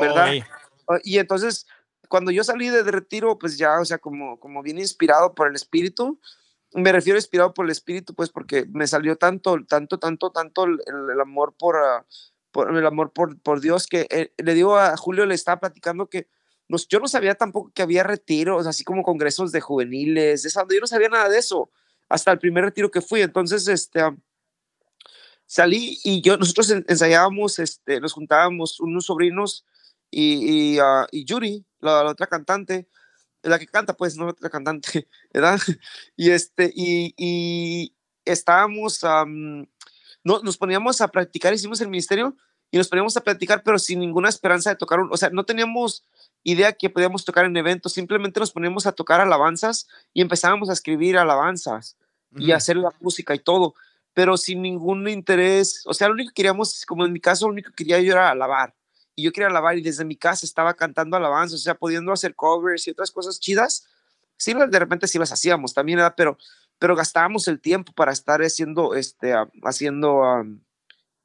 [0.01, 0.33] ¿verdad?
[0.33, 0.45] Ey.
[0.89, 1.67] Ah, Y entonces,
[2.09, 5.49] cuando yo salí de, de retiro, pues ya, o sea, como, como bien inspirado por
[5.49, 6.21] el Espíritu,
[6.75, 10.65] me refiero a inspirado por el Espíritu, pues porque me salió tanto, tanto, tanto, tanto
[10.65, 12.05] el, amor por, ah,
[12.51, 16.09] por el amor por, por Dios que eh, le digo a Julio, le estaba platicando
[16.09, 16.29] que
[16.69, 20.67] nos- yo no sabía tampoco que había retiros, así como congresos de juveniles, de esa-
[20.69, 21.71] yo no sabía nada de eso
[22.09, 23.23] hasta el primer retiro que fui.
[23.23, 24.17] Entonces, este, ah,
[25.47, 29.65] salí y yo, nosotros en- ensayábamos, este, nos juntábamos unos sobrinos
[30.11, 32.89] y, y, ah, y Yuri, la, la otra cantante,
[33.43, 35.61] la que canta, pues, no la otra cantante, ¿verdad?
[36.17, 39.67] Y este, y, y estábamos, am,
[40.23, 42.37] no, nos poníamos a practicar, hicimos el ministerio
[42.71, 45.45] y nos poníamos a practicar, pero sin ninguna esperanza de tocar, un- o sea, no
[45.45, 46.05] teníamos
[46.43, 50.73] idea que podíamos tocar en eventos, simplemente nos poníamos a tocar alabanzas y empezábamos a
[50.73, 51.97] escribir alabanzas
[52.37, 52.55] y Ujú.
[52.57, 53.75] hacer la música y todo,
[54.15, 57.53] pero sin ningún interés, o sea, lo único que queríamos, como en mi caso, lo
[57.53, 58.75] único que quería yo era alabar,
[59.17, 62.35] y yo quería alabar y desde mi casa estaba cantando alabanzas, o sea, pudiendo hacer
[62.35, 63.87] covers y otras cosas chidas,
[64.37, 66.15] sí, de repente sí las hacíamos también, ¿verdad?
[66.17, 66.39] pero,
[66.79, 70.23] pero gastábamos el tiempo para estar haciendo, este, ah, haciendo,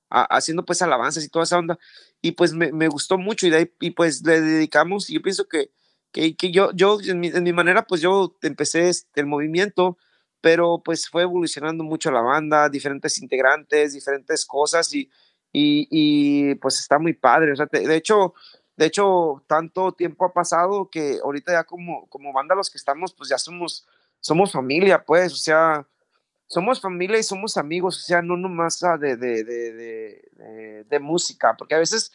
[0.09, 1.77] a- haciendo pues alabanzas y toda esa onda,
[2.21, 5.21] y pues me, me gustó mucho y de ahí, y pues le dedicamos, y yo
[5.21, 5.71] pienso que,
[6.11, 9.97] que, que yo, yo en mi, en mi manera, pues yo empecé este, el movimiento,
[10.41, 15.09] pero pues fue evolucionando mucho la banda, diferentes integrantes, diferentes cosas y,
[15.51, 17.51] y, y, pues está muy padre.
[17.53, 18.33] O sea, te- de hecho,
[18.77, 23.13] de hecho, tanto tiempo ha pasado que ahorita ya como, como banda los que estamos,
[23.13, 23.85] pues ya somos,
[24.21, 25.85] somos familia, pues, o sea,
[26.47, 31.55] somos familia y somos amigos, o sea, no nomás ah, de, de, de, de, música,
[31.57, 32.11] porque a veces,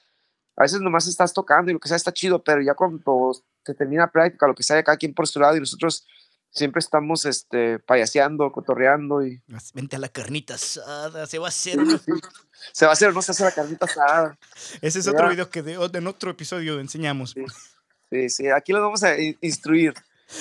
[0.56, 3.32] a veces nomás estás tocando y lo que sea está chido, pero ya cuando
[3.64, 6.06] se termina práctica, lo que sea, cada quien por su lado y nosotros
[6.54, 9.42] siempre estamos este, payaseando, cotorreando y
[9.74, 12.00] Vente a la carnita asada, se va a hacer una-
[12.72, 14.38] se va a hacer, no se hace la carnita asada.
[14.80, 15.10] Ese es Ya.
[15.12, 17.32] otro video que de- en otro episodio enseñamos.
[17.32, 17.44] Sí.
[18.10, 19.92] Sí, sí, aquí los vamos a in- instruir,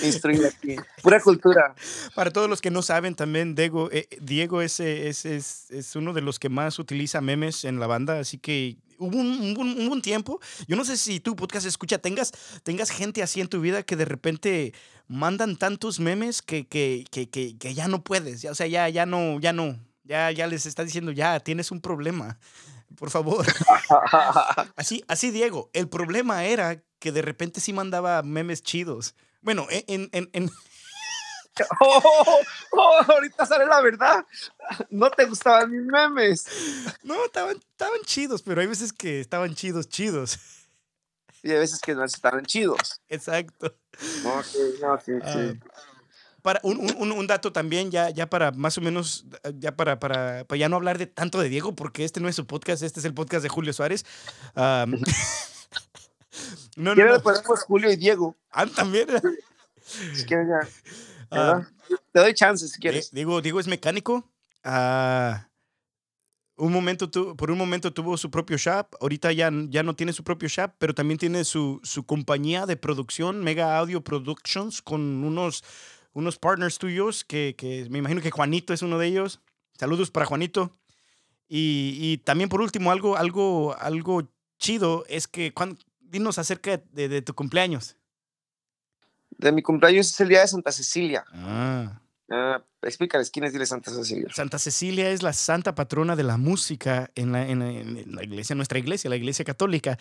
[0.03, 0.75] instruir aquí.
[1.01, 1.75] Pura cultura.
[2.15, 6.13] Para todos los que no saben, también Diego, eh, Diego es, es, es, es uno
[6.13, 10.01] de los que más utiliza memes en la banda, así que hubo un, un- un
[10.01, 12.31] tiempo, yo no sé si tu podcast escucha, tengas,
[12.63, 14.73] tengas gente así en tu vida que de repente
[15.07, 18.87] mandan tantos memes que, que, que, que, que ya no puedes, ya, o sea, ya,
[18.89, 22.39] ya no, ya no, ya, ya les está diciendo, ya tienes un problema,
[22.95, 23.45] por favor.
[24.75, 29.15] Así, así Diego, el problema era que de repente sí mandaba memes chidos.
[29.43, 30.49] Bueno, en, en, en,
[31.79, 34.25] Oh, oh, ahorita sale la verdad.
[34.89, 36.47] No te gustaban mis memes.
[37.03, 40.39] No, estaban, estaban chidos, pero hay veces que estaban chidos, chidos.
[41.43, 43.01] Y hay veces que no estaban chidos.
[43.07, 43.75] Exacto.
[44.23, 44.99] No, sí, Ah,
[45.31, 45.59] sí.
[46.41, 49.25] para un, un- un- dato también, ya, ya para más o menos,
[49.59, 52.35] ya para, para, para ya no hablar de tanto de Diego, porque este no es
[52.35, 54.05] su podcast, este es el podcast de Julio Suárez.
[54.55, 54.99] Am,
[56.75, 57.21] no, no, ¿Quién le no.
[57.21, 58.35] ponemos Julio y Diego?
[58.51, 59.07] Ah, también.
[60.13, 60.69] Si quieres ya.
[61.31, 61.67] ¿verdad?
[62.11, 63.11] Te doy chance si quieres.
[63.11, 64.31] Diego, Diego es mecánico.
[64.63, 65.49] Ah,
[66.55, 68.95] un momento tu- por un momento tuvo su propio shop.
[69.01, 72.77] Ahorita ya, ya no tiene su propio shop, pero también tiene su, su compañía de
[72.77, 75.63] producción, Mega Audio Productions, con unos,
[76.13, 79.41] unos partners tuyos, que, que me imagino que Juanito es uno de ellos.
[79.77, 80.77] Saludos para Juanito.
[81.47, 85.77] Y, y también por último, algo, algo, algo chido es que, cuan-
[86.13, 87.97] dinos acerca de, de tu cumpleaños.
[89.31, 91.25] De mi cumpleaños es el día de Santa Cecilia.
[91.33, 91.99] Ah.
[92.29, 94.27] Ah, explícales quién es Santa Cecilia.
[94.33, 98.23] Santa Cecilia es la santa patrona de la música en la, en la- en la
[98.23, 99.97] iglesia, nuestra iglesia, la iglesia católica.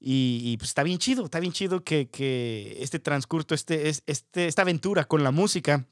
[0.00, 4.02] Y, y, pues está bien chido, está bien chido que, que este transcurso, este, es-
[4.06, 5.84] este, esta aventura con la música,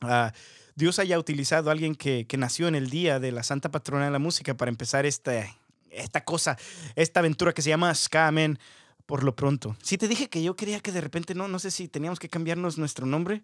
[0.00, 0.32] ah,
[0.76, 4.06] Dios haya utilizado a alguien que, que nació en el día de la santa patrona
[4.06, 5.32] de la música para empezar esta,
[5.90, 6.56] esta cosa,
[6.96, 8.58] esta aventura que se llama Skamen
[9.10, 9.76] por lo pronto.
[9.82, 12.28] Sí, te dije que yo quería que de repente, no, no sé si teníamos que
[12.28, 13.42] cambiarnos nuestro nombre.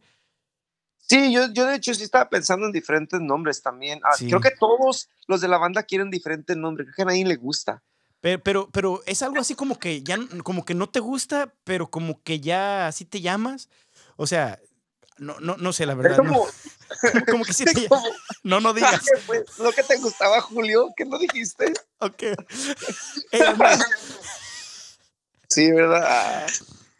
[0.98, 3.98] Sí, yo, yo de hecho sí estaba pensando en diferentes nombres también.
[4.05, 4.29] Ah, Sí.
[4.29, 6.87] Creo que todos los de la banda quieren diferentes nombres.
[6.87, 7.83] Creo que a nadie le gusta.
[8.20, 11.90] Pero, pero, pero es algo así como que ya como que no te gusta, pero
[11.90, 13.68] como que ya así te llamas.
[14.16, 14.61] O sea,
[15.18, 16.16] no, no, no sé, la verdad.
[16.18, 16.22] no.
[16.24, 18.05] como, Como, como que sí te como-
[18.44, 19.00] No, no digas.
[19.12, 19.44] ¿qué fue?
[19.59, 21.72] lo que te gustaba, Julio, que no dijiste.
[21.98, 22.22] Ok.
[22.22, 22.37] Eh,
[23.48, 23.70] hombre,
[25.48, 26.02] Sí, ¿verdad?
[26.04, 26.46] Ah,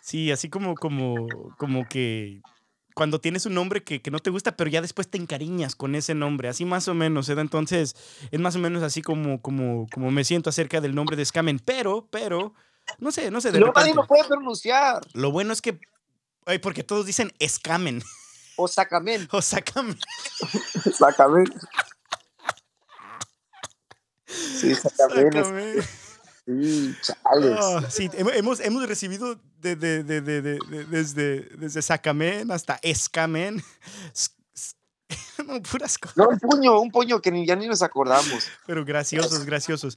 [0.00, 1.26] sí, así como, como,
[1.59, 2.40] como que
[2.96, 5.94] cuando tienes un nombre que, que, no te gusta, pero ya después te encariñas con
[5.94, 7.35] ese nombre, así más o menos, ¿eh?
[7.37, 7.94] Entonces,
[8.30, 11.59] es más o menos así como, como, como me siento acerca del nombre de Scamen,
[11.59, 12.54] pero, pero,
[12.98, 13.52] no sé, no sé.
[13.52, 15.02] De no, nadie lo puede pronunciar.
[15.12, 15.78] Lo bueno es que,
[16.46, 18.02] ay, porque todos dicen Scamen.
[18.56, 19.28] O Sacamen.
[19.32, 19.98] O Sacamen.
[20.94, 21.44] Sacamen.
[24.26, 25.85] Sí, Sacamen.
[26.46, 27.59] Sí, chales.
[27.61, 30.20] Oh, sí, hemos, hemos recibido de, de, de,
[30.88, 33.62] desde, desde Sacamen hasta Escamen.
[35.46, 36.16] No, puras cosas.
[36.16, 38.48] No, un puño, un puño que ni, ya ni nos acordamos.
[38.66, 39.96] Pero graciosos, graciosos.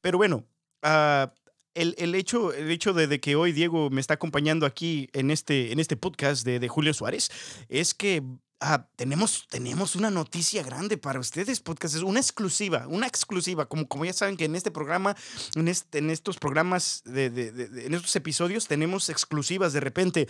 [0.00, 0.44] Pero bueno,
[0.82, 1.28] uh,
[1.74, 5.30] el, el, hecho, el hecho de, de, que hoy Diego me está acompañando aquí en
[5.30, 7.30] este, en este podcast de, de Julio Suárez
[7.68, 8.24] es que
[8.60, 11.96] Ah, tenemos, tenemos una noticia grande para ustedes, podcast.
[11.96, 13.66] Es una exclusiva, una exclusiva.
[13.66, 15.16] Como, como ya saben que en este programa,
[15.54, 20.28] en, este, en estos programas, de, de, de, en estos episodios, tenemos exclusivas de repente.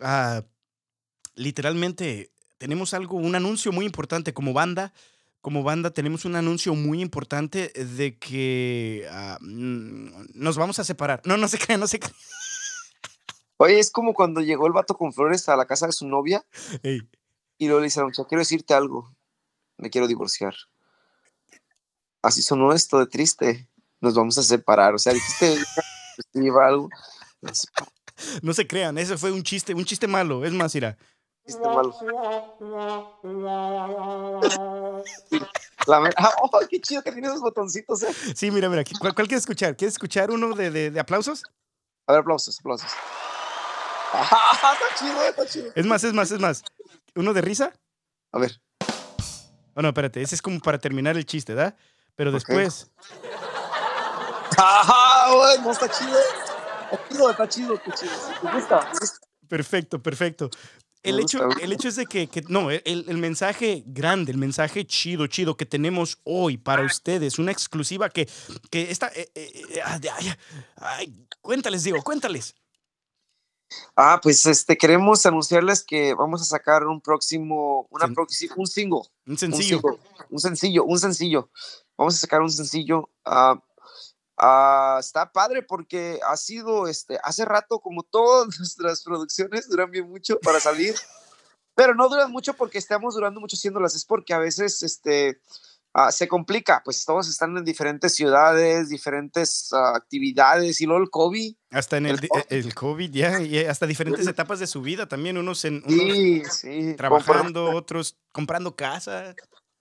[0.00, 0.42] Ah,
[1.34, 4.92] literalmente, tenemos algo, un anuncio muy importante como banda.
[5.40, 11.22] Como banda tenemos un anuncio muy importante de que uh, nos vamos a separar.
[11.24, 12.12] No, no se cree, no se cree.
[13.56, 16.44] Oye, es como cuando llegó el vato con flores a la casa de su novia.
[16.82, 17.00] Hey.
[17.60, 19.14] Y luego le dice a la muchacha, quiero decirte algo,
[19.76, 20.54] me quiero divorciar.
[22.22, 23.68] Así sonó esto de triste,
[24.00, 24.94] nos vamos a separar.
[24.94, 25.58] O sea, dijiste
[26.62, 26.88] algo.
[28.40, 30.42] No se crean, eso fue un chiste, un chiste malo.
[30.42, 30.96] Es más, irá.
[31.44, 31.94] Chiste malo.
[35.86, 36.00] La,
[36.42, 38.02] oh, qué chido que tiene esos botoncitos.
[38.04, 38.14] Eh.
[38.34, 38.84] Sí, mira, mira.
[38.98, 39.76] ¿Cuál, cuál quieres escuchar?
[39.76, 41.42] ¿Quieres escuchar uno de, de, de aplausos?
[42.06, 42.90] A ver, aplausos, aplausos.
[44.14, 45.72] está chido, está chido.
[45.74, 46.64] Es más, es más, es más.
[47.14, 47.72] ¿Uno de risa?
[48.32, 48.60] A ver.
[49.74, 51.76] Oh, no, espérate, ese es como para terminar el chiste, ¿verdad?
[52.16, 52.90] Pero después.
[54.56, 55.34] ¡Ajá!
[55.34, 56.18] Bueno, está chido.
[56.90, 58.12] Está chido, está chido, está chido.
[58.42, 58.92] ¿Te gusta?
[59.48, 60.50] Perfecto, perfecto.
[61.02, 64.86] El hecho, el hecho es de que, que no, el, el, mensaje grande, el mensaje
[64.86, 68.28] chido, chido que tenemos hoy para ustedes, una exclusiva que,
[68.70, 69.10] que está...
[69.14, 70.00] Eh, eh, ay,
[70.76, 72.54] ay, cuéntales, Diego, cuéntales.
[73.94, 79.02] Ah, pues este queremos anunciarles que vamos a sacar un próximo, una Sen un single.
[79.26, 79.76] Un sencillo.
[79.76, 79.98] Un, single,
[80.30, 81.50] un sencillo, un sencillo.
[81.96, 83.10] Vamos a sacar un sencillo.
[83.24, 83.58] Uh,
[84.42, 90.08] uh, está padre porque ha sido, este, hace rato, como todas nuestras producciones, duran bien
[90.08, 90.94] mucho para salir,
[91.74, 95.40] pero no duran mucho porque estamos durando mucho haciéndolas, es porque a veces, este,
[95.92, 101.10] Uh, se complica, pues todos están en diferentes ciudades, diferentes uh, actividades y luego el
[101.10, 101.56] COVID.
[101.70, 105.08] Hasta en el, el, COVID, el COVID ya, y hasta diferentes etapas de su vida
[105.08, 106.94] también, unos, en, unos sí, sí.
[106.94, 107.74] trabajando, Comprar.
[107.74, 109.34] otros comprando casa.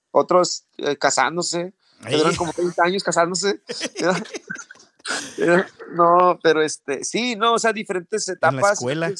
[0.10, 1.76] Otros eh, casándose,
[2.10, 3.62] duran como 30 años casándose.
[5.94, 8.82] no, pero este, sí, no, o sea, diferentes etapas.
[8.82, 9.14] En la escuela.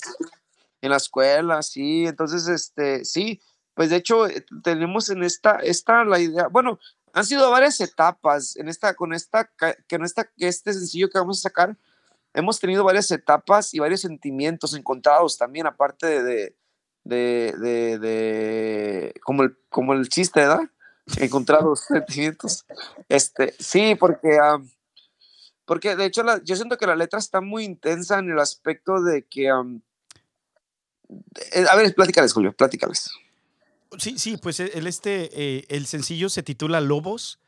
[0.82, 3.40] En la escuela, sí, entonces, este, sí,
[3.80, 6.80] pues de hecho eh, tenemos en esta, esta la idea, bueno,
[7.14, 9.50] han sido varias etapas en esta, con esta,
[9.88, 11.78] que en esta, este sencillo que vamos a sacar,
[12.34, 16.56] hemos tenido varias etapas y varios sentimientos encontrados también, aparte de, de,
[17.06, 20.70] de, de, de como, el, como el chiste, ¿verdad?
[21.22, 22.66] Encontrados sentimientos.
[23.08, 24.70] Este, sí, porque, um,
[25.64, 29.02] porque de hecho la, yo siento que la letra está muy intensa en el aspecto
[29.02, 29.80] de que, um,
[31.66, 33.10] a ver, platícales, Julio, platícales.
[33.98, 37.40] Sí, sí, pues el, este, eh, el sencillo se titula Lobos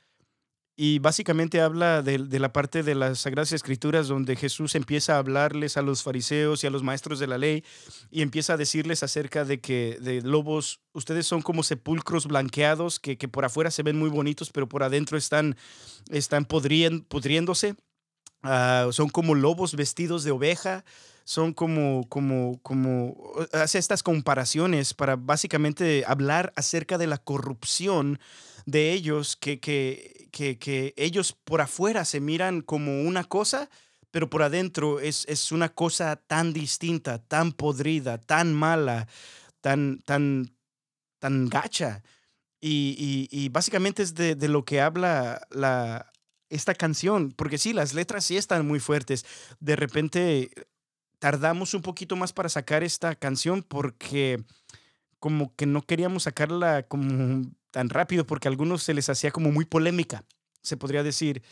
[0.75, 5.77] y básicamente habla de, la parte de las Sagradas Escrituras donde Jesús empieza a hablarles
[5.77, 7.63] a los fariseos y a los maestros de la ley
[8.09, 13.17] y empieza a decirles acerca de que de lobos, ustedes son como sepulcros blanqueados que,
[13.17, 15.55] que por afuera se ven muy bonitos, pero por adentro están,
[16.09, 17.75] están pudriéndose.
[18.43, 20.83] Uh, son como lobos vestidos de oveja
[21.31, 23.15] son como, como, como,
[23.53, 28.19] hace estas comparaciones para básicamente hablar acerca de la corrupción
[28.65, 33.69] de ellos, que, que, que, que ellos por afuera se miran como una cosa,
[34.11, 39.07] pero por adentro es, es una cosa tan distinta, tan podrida, tan mala,
[39.61, 40.53] tan, tan,
[41.19, 42.03] tan gacha.
[42.59, 46.11] Y, y, y básicamente es de, de, lo que habla la,
[46.49, 49.25] esta canción, porque sí, las letras sí están muy fuertes.
[49.61, 50.51] De repente
[51.21, 54.43] tardamos un poquito más para sacar esta canción porque
[55.19, 59.51] como que no queríamos sacarla como tan rápido porque a algunos se les hacía como
[59.51, 60.25] muy polémica,
[60.63, 61.43] se podría decir.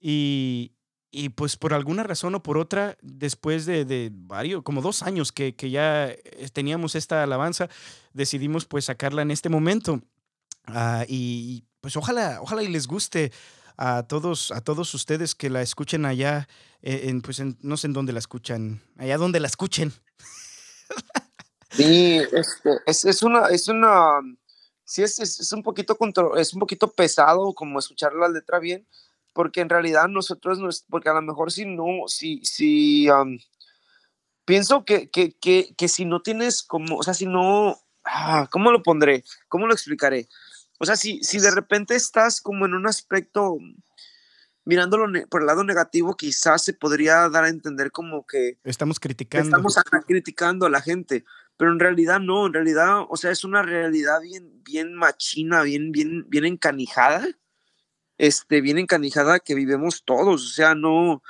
[0.00, 0.72] Y,
[1.10, 5.32] y pues por alguna razón o por otra, después de, de varios, como dos años
[5.32, 7.68] que, ya eh, teníamos esta alabanza,
[8.14, 10.00] decidimos pues sacarla en este momento.
[10.66, 13.32] Uh, y pues ojalá, ojalá y les guste
[13.82, 16.46] a todos, a todos ustedes que la escuchen allá,
[16.82, 19.90] en, pues en, no sé en dónde la escuchan, allá donde la escuchen.
[21.70, 24.20] Sí, este, es, es una, es una,
[24.84, 28.58] sí es, es, es un poquito contro- es un poquito pesado como escuchar la letra
[28.58, 28.86] bien,
[29.32, 33.38] porque en realidad nosotros, no es- porque a lo mejor si no, si, si, am,
[34.44, 38.72] pienso que, que, que, que si no tienes como, o sea, si no, ah, ¿cómo
[38.72, 39.24] lo pondré?
[39.48, 40.28] ¿Cómo lo explicaré?
[40.82, 43.58] O sea, si, si de repente estás como en un aspecto,
[44.64, 49.44] mirándolo por el lado negativo, quizás se podría dar a entender como que Estamos criticando.
[49.44, 51.26] estamos criticando a la gente,
[51.58, 55.92] pero en realidad no, en realidad, o sea, es una realidad bien, bien machina, bien,
[55.92, 57.28] bien, bien encanijada,
[58.16, 61.22] este, bien encanijada que vivimos todos, o sea, no,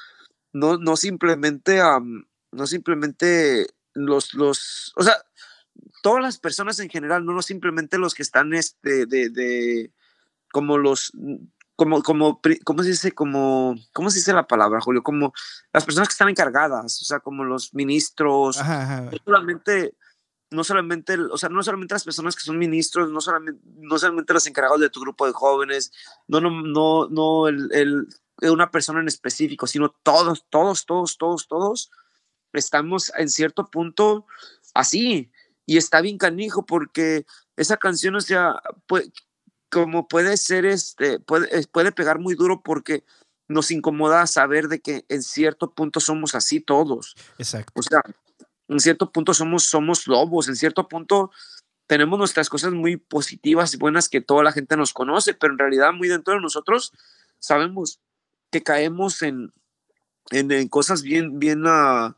[0.53, 5.17] no, no simplemente, am, no simplemente los, los, o sea,
[6.03, 9.93] todas las personas en general, no, simplemente los que están, este, de, de,
[10.53, 11.13] como los,
[11.77, 13.13] como, como, ¿cómo se dice?
[13.13, 15.03] Como, ¿cómo se dice la palabra, Julio?
[15.03, 15.33] Como
[15.73, 19.11] las personas que están encargadas, o sea, como los ministros, Ajá, ajá.
[19.11, 19.95] no solamente,
[20.51, 24.35] no solamente, o sea, no solamente las personas que son ministros, no solamente, no solamente
[24.35, 25.93] los encargados de tu grupo de jóvenes,
[26.29, 28.09] no, no, no, no el, el-
[28.51, 31.91] una persona en específico, sino todos, todos, todos, todos, todos
[32.53, 34.27] estamos en cierto punto
[34.75, 35.31] así.
[35.71, 38.61] Y está bien canijo porque esa canción, o sea,
[39.71, 43.05] como puede ser, este, puede, puede pegar muy duro porque
[43.47, 47.15] nos incomoda saber de que en cierto punto somos así todos.
[47.39, 47.73] Exacto.
[47.77, 48.03] O sea,
[48.67, 51.31] en cierto punto somos, somos lobos, en cierto punto
[51.87, 55.61] tenemos nuestras cosas muy positivas y buenas que toda la gente nos conoce, pero en
[55.61, 56.93] realidad muy dentro de nosotros
[57.39, 58.01] sabemos
[58.51, 59.53] que caemos en,
[60.33, 62.17] en, en cosas bien, bien, ah,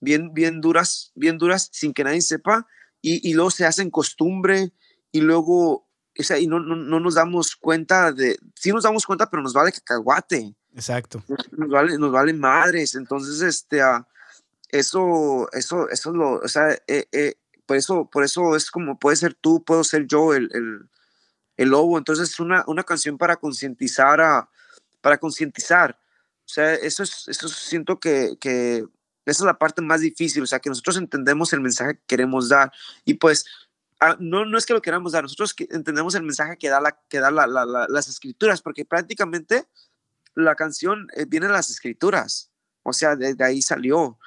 [0.00, 2.66] bien, bien duras, bien duras sin que nadie sepa
[3.00, 4.72] y, y luego se hacen costumbre
[5.12, 9.06] y luego, o sea, y no, no, no nos damos cuenta de, sí nos damos
[9.06, 11.24] cuenta, pero nos vale cacahuate Exacto.
[11.52, 12.94] nos vale, nos vale madres.
[12.94, 14.06] Entonces, este, ah,
[14.68, 17.34] eso, eso, eso es lo, o sea, eh, eh,
[17.66, 20.88] por eso, por eso es como puede ser tú, puedo ser yo el, el,
[21.56, 21.98] el lobo.
[21.98, 24.48] Entonces, es una, una canción para concientizar a,
[25.00, 25.98] para concientizar.
[26.44, 28.86] O sea, eso es, eso siento que, que
[29.30, 32.48] esa es la parte más difícil, o sea, que nosotros entendemos el mensaje que queremos
[32.48, 32.72] dar.
[33.04, 33.46] Y pues,
[34.00, 36.98] ah, no, no es que lo queramos dar, nosotros entendemos el mensaje que da, la,
[37.08, 39.66] que da la, la, la, las escrituras, porque prácticamente
[40.34, 42.50] la canción eh, viene de las escrituras,
[42.82, 44.18] o sea, de, de, ahí salió.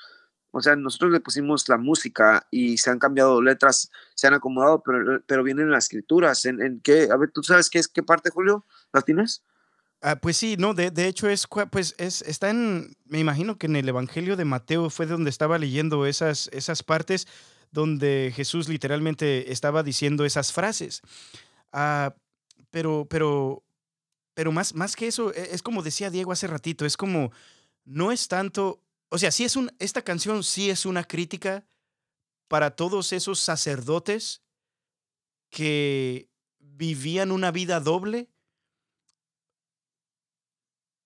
[0.54, 4.84] O sea, nosotros le pusimos la música y se han cambiado letras, se han acomodado,
[4.84, 6.46] pero, pero vienen las escrituras.
[6.46, 7.08] ¿En, en qué?
[7.10, 8.66] A ver, ¿tú sabes qué es qué parte, Julio?
[8.92, 9.44] ¿Las tienes?
[10.04, 13.68] Ah, pues sí, no, de, de hecho es, pues es, está en, me imagino que
[13.68, 17.28] en el Evangelio de Mateo fue donde estaba leyendo esas, esas partes
[17.72, 21.02] donde Jesús literalmente estaba diciendo esas frases.
[21.74, 22.16] Ah,
[22.72, 23.64] pero, pero,
[24.36, 27.32] pero más, más que eso, e- es como decía Diego hace ratito, es como,
[27.86, 31.66] no es tanto, o sea, sí es un, esta canción sí es una crítica
[32.50, 34.42] para todos esos sacerdotes
[35.50, 38.30] que vivían una vida doble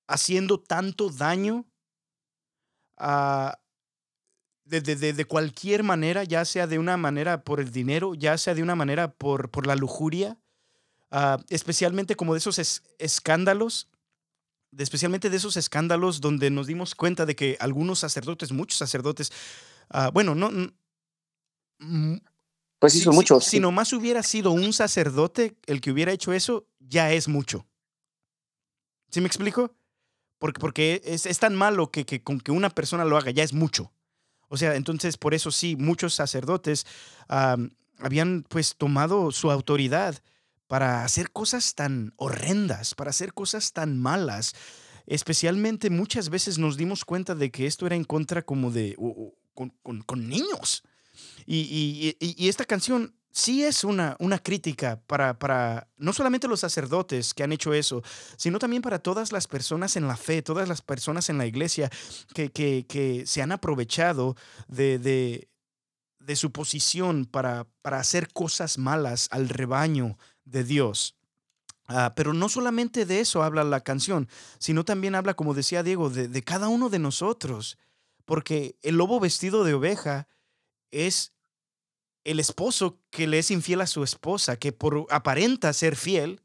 [0.08, 1.66] haciendo tanto daño
[2.98, 3.60] a,
[4.66, 8.38] de, de- de- de cualquier manera, ya sea de una manera por el dinero, ya
[8.38, 10.38] sea de una manera por, por la lujuria,
[11.12, 13.90] ah, especialmente como de esos es- escándalos,
[14.72, 19.32] de- especialmente de esos escándalos donde nos dimos cuenta de que algunos sacerdotes, muchos sacerdotes,
[19.90, 20.50] ah, bueno, no...
[21.80, 22.16] mm,
[22.80, 23.40] Pues si, hizo si- mucho.
[23.42, 27.68] si nomás hubiera sido un sacerdote el que hubiera hecho eso, ya es mucho.
[29.12, 29.72] ¿Sí me explico?
[30.40, 33.44] Porque, porque es, es tan malo que, que con que una persona lo haga ya
[33.44, 33.92] es mucho.
[34.48, 36.86] O sea, entonces por eso sí, muchos sacerdotes
[38.00, 40.22] habían pues tomado su autoridad
[40.68, 44.54] para hacer cosas tan horrendas, para hacer cosas tan malas.
[45.08, 48.96] Especialmente muchas veces nos dimos cuenta de que esto era en contra como de...
[48.98, 50.84] o- o con, con- con niños.
[51.46, 56.62] Y- y- y esta canción sí es una, una crítica para, para no solamente los
[56.62, 58.02] sacerdotes que han hecho eso,
[58.38, 61.92] sino también para todas las personas en la fe, todas las personas en la iglesia
[62.34, 64.36] que, que- que se han aprovechado
[64.70, 65.50] de, de-
[66.20, 71.16] de su posición para, para hacer cosas malas al rebaño de Dios.
[71.88, 74.28] Ah, pero no solamente de eso habla la canción,
[74.58, 77.78] sino también habla, como decía Diego, de, de cada uno de nosotros.
[78.24, 80.28] Porque el lobo vestido de oveja
[80.90, 81.35] es
[82.26, 86.42] el esposo que le es infiel a su esposa, que por aparenta ser fiel,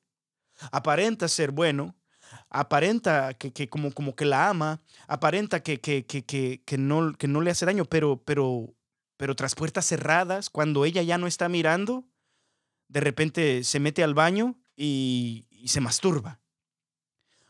[0.71, 1.97] aparenta ser bueno,
[2.51, 7.41] aparenta que, que como, como que la ama, aparenta que, que, que, no, que no
[7.41, 8.75] le hace daño, pero, pero,
[9.17, 12.05] pero tras puertas cerradas, cuando ella ya no está mirando,
[12.89, 16.41] de repente se mete al baño y, y se masturba.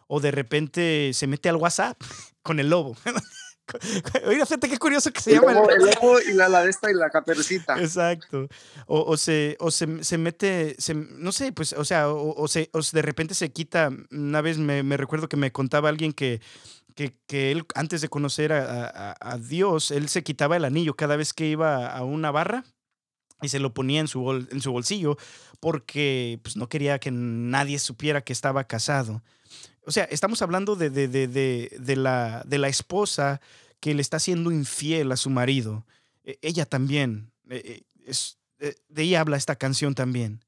[0.06, 2.00] O de repente se mete al WhatsApp
[2.42, 2.96] con el lobo,
[4.26, 5.52] Oiga, fíjate qué curioso que se El llama.
[5.52, 7.78] lobo, el lobo y la, la de esta y la caperucita.
[7.80, 8.48] Exacto.
[8.86, 12.48] O, o se, o se, se mete, se- no sé, pues, o sea, o, o
[12.48, 13.90] se, o de repente se quita.
[14.10, 16.40] Una vez me, me recuerdo que me contaba alguien que,
[16.94, 20.94] que, que él, antes de conocer a, a- a Dios, él se quitaba el anillo
[20.96, 22.64] cada vez que iba a una barra
[23.42, 25.16] y se lo ponía en su, bol- en su bolsillo
[25.60, 29.22] porque pues, no quería que nadie supiera que estaba casado.
[29.86, 33.40] O sea, estamos hablando de, de, de, la, de la esposa
[33.80, 35.86] que le está siendo infiel a su marido.
[36.24, 37.32] E- ella también,
[38.04, 40.44] es, eh, de ella habla esta canción también.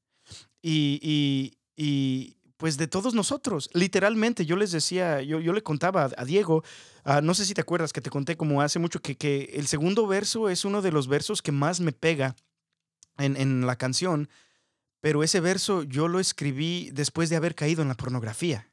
[0.61, 6.05] Y, y, y, pues de todos nosotros, literalmente, yo les decía, yo, yo le contaba
[6.05, 6.63] a, a Diego,
[7.03, 9.67] ah, no sé si te acuerdas que te conté como hace mucho que, que el
[9.67, 12.35] segundo verso es uno de los versos que más me pega
[13.17, 14.29] en, en la canción,
[15.01, 18.69] pero ese verso yo lo escribí después de haber caído en la pornografía.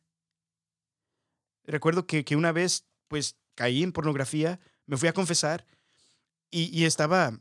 [1.65, 5.67] Recuerdo que, que una vez, pues, caí en pornografía, me fui a confesar
[6.51, 7.39] y, y estaba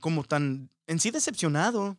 [0.00, 1.98] como tan, en sí decepcionado,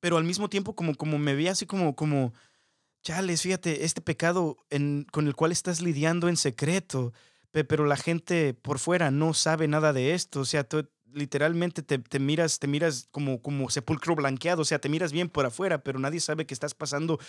[0.00, 2.32] pero al mismo tiempo como, como me veía así como, como,
[3.02, 7.14] chales, fíjate, este pecado en, con el cual estás lidiando en secreto,
[7.52, 11.82] pe- pero la gente por fuera no sabe nada de esto, o sea, tú literalmente
[11.82, 15.46] te, te miras, te miras como, como sepulcro blanqueado, o sea, te miras bien por
[15.46, 17.20] afuera, pero nadie sabe que estás pasando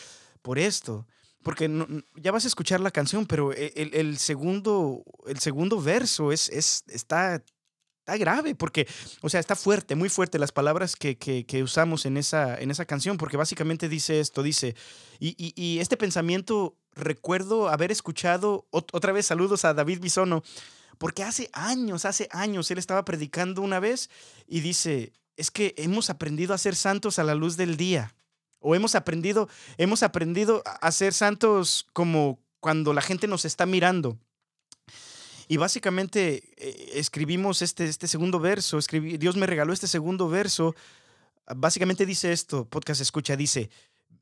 [0.42, 1.08] por esto.
[1.44, 1.70] Porque
[2.16, 6.84] ya vas a escuchar la canción, pero e- el, segundo, el segundo verso es, es,
[6.88, 7.36] está,
[8.00, 8.88] está grave, porque,
[9.22, 12.86] o sea, está fuerte, muy fuerte las palabras que, que- usamos en esa, en esa
[12.86, 14.76] canción, porque básicamente dice esto, dice,
[15.20, 20.44] y, y- y este pensamiento recuerdo haber escuchado, ot- otra vez saludos a David Bisono,
[20.98, 24.10] porque hace años, hace años, él estaba predicando una vez
[24.48, 28.16] y dice, es que hemos aprendido a ser santos a la luz del día.
[28.60, 34.18] O hemos aprendido, hemos aprendido a ser santos como cuando la gente nos está mirando.
[35.48, 40.76] Y básicamente eh, escribimos este, este segundo verso, Dios me regaló este segundo verso.
[41.56, 43.70] Básicamente dice esto, podcast escucha, dice,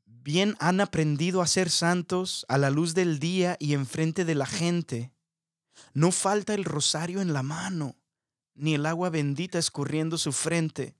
[0.04, 4.46] bien han aprendido a ser santos a la luz del día y enfrente de la
[4.46, 5.12] gente.
[5.94, 7.96] No falta el rosario en la mano,
[8.54, 10.94] ni el agua bendita escurriendo su frente.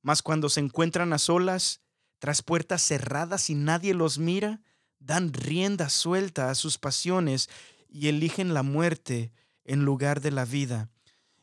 [0.00, 1.80] Mas cuando se encuentran a solas,
[2.20, 4.60] tras puertas cerradas y nadie los mira,
[5.00, 7.48] dan rienda suelta a sus pasiones
[7.88, 9.32] y eligen la muerte
[9.64, 10.90] en lugar de la vida.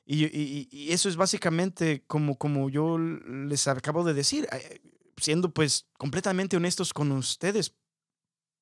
[0.05, 4.80] Y, eso es básicamente como, como yo les acabo de decir, eh,
[5.17, 7.73] siendo pues completamente honestos con ustedes.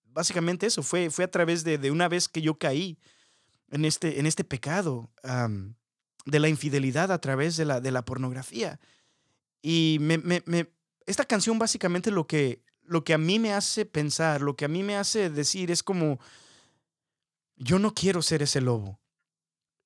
[0.05, 2.97] Básicamente eso fue, fue a través de, una vez que yo caí
[3.69, 5.11] en este, en este pecado
[6.25, 8.79] de la infidelidad a través de la, de la pornografía.
[9.61, 10.21] Y me-
[11.05, 14.69] esta canción básicamente lo que, lo que a mí me hace pensar, lo que a
[14.69, 16.19] mí me hace decir es como,
[17.55, 18.99] yo no quiero ser ese lobo.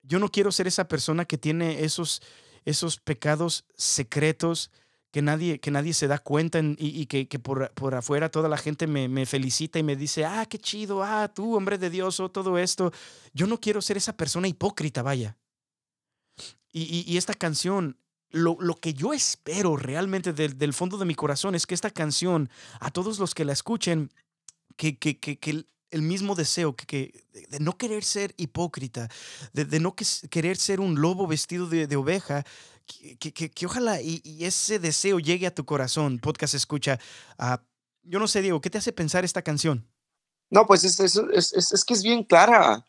[0.01, 2.22] Yo no quiero ser esa persona que tiene esos,
[2.65, 4.72] esos pecados secretos
[5.11, 8.57] que nadie, que nadie se da cuenta en- y, que, por, por afuera toda la
[8.57, 12.20] gente me, me felicita y me dice, ah, qué chido, ah, tú, hombre de Dios,
[12.20, 12.91] o todo esto.
[13.34, 15.36] Yo no quiero ser esa persona hipócrita, vaya.
[16.72, 17.97] Y- y esta canción,
[18.32, 21.89] lo, lo que yo espero realmente del, del fondo de mi corazón es que esta
[21.91, 22.49] canción,
[22.80, 24.11] a todos los que la escuchen,
[24.75, 29.09] que, que, que, el, mismo deseo que, que de, no querer ser hipócrita,
[29.53, 32.45] de, no que- querer ser un lobo vestido de, de oveja,
[32.86, 36.99] que, que- ojalá y, ese deseo llegue a tu corazón, podcast escucha.
[37.38, 37.61] ah,
[38.03, 39.86] yo no sé, Diego, ¿qué te hace pensar esta canción?
[40.49, 42.86] No, pues es, es, es, es- es que es bien clara.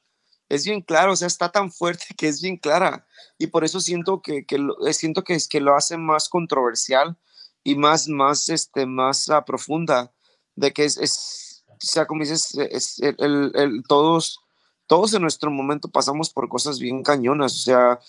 [0.51, 3.07] Es bien clara, o sea, está tan fuerte que es bien clara.
[3.39, 6.29] Y por eso siento que, que lo, eh, siento que, es, que lo hace más
[6.29, 7.17] controversial
[7.65, 10.13] y más, más, este, más ah, profunda.
[10.57, 14.41] De que es, es, o sea, como dices, es el, el- el- todos,
[14.89, 17.55] todos en nuestro momento pasamos por cosas bien cañonas.
[17.55, 18.01] O sea,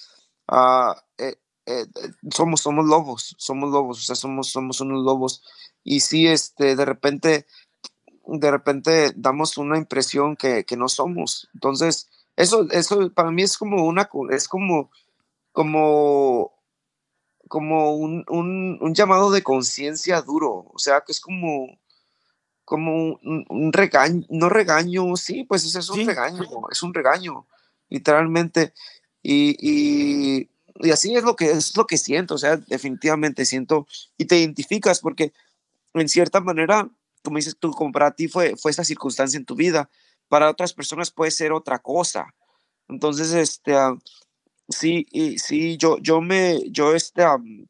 [1.18, 1.36] eh,
[1.66, 5.44] eh, eh, somos, somos lobos, somos lobos, o sea, somos, somos unos lobos.
[5.84, 7.46] Y sí, este, de repente
[8.26, 11.50] de repente damos una impresión que, que no somos.
[11.54, 14.92] Entonces, eso, eso para mí es como una, es como,
[15.52, 16.54] como,
[17.48, 20.66] como un, un, un llamado de conciencia duro.
[20.74, 21.68] O sea, que es como,
[22.66, 26.06] como un, un regaño, no regaño, sí, pues es, es un Sí.
[26.06, 27.48] regaño, es un regaño,
[27.90, 28.74] literalmente.
[29.22, 33.86] Y, y, y así es lo que es lo que siento, o sea, definitivamente siento
[34.18, 35.32] y te identificas porque
[35.94, 36.90] en cierta manera,
[37.24, 39.90] como dices tú, como para ti fue, fue esa circunstancia en tu vida,
[40.32, 42.34] para otras personas puede ser otra cosa.
[42.88, 43.98] Entonces, este, ah,
[44.70, 47.68] sí, y sí, yo, yo me, yo, este, am,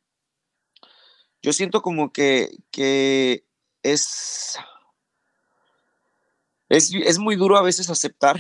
[1.41, 3.43] yo siento como que, que
[3.82, 4.59] es,
[6.70, 8.39] es, es muy duro a veces aceptar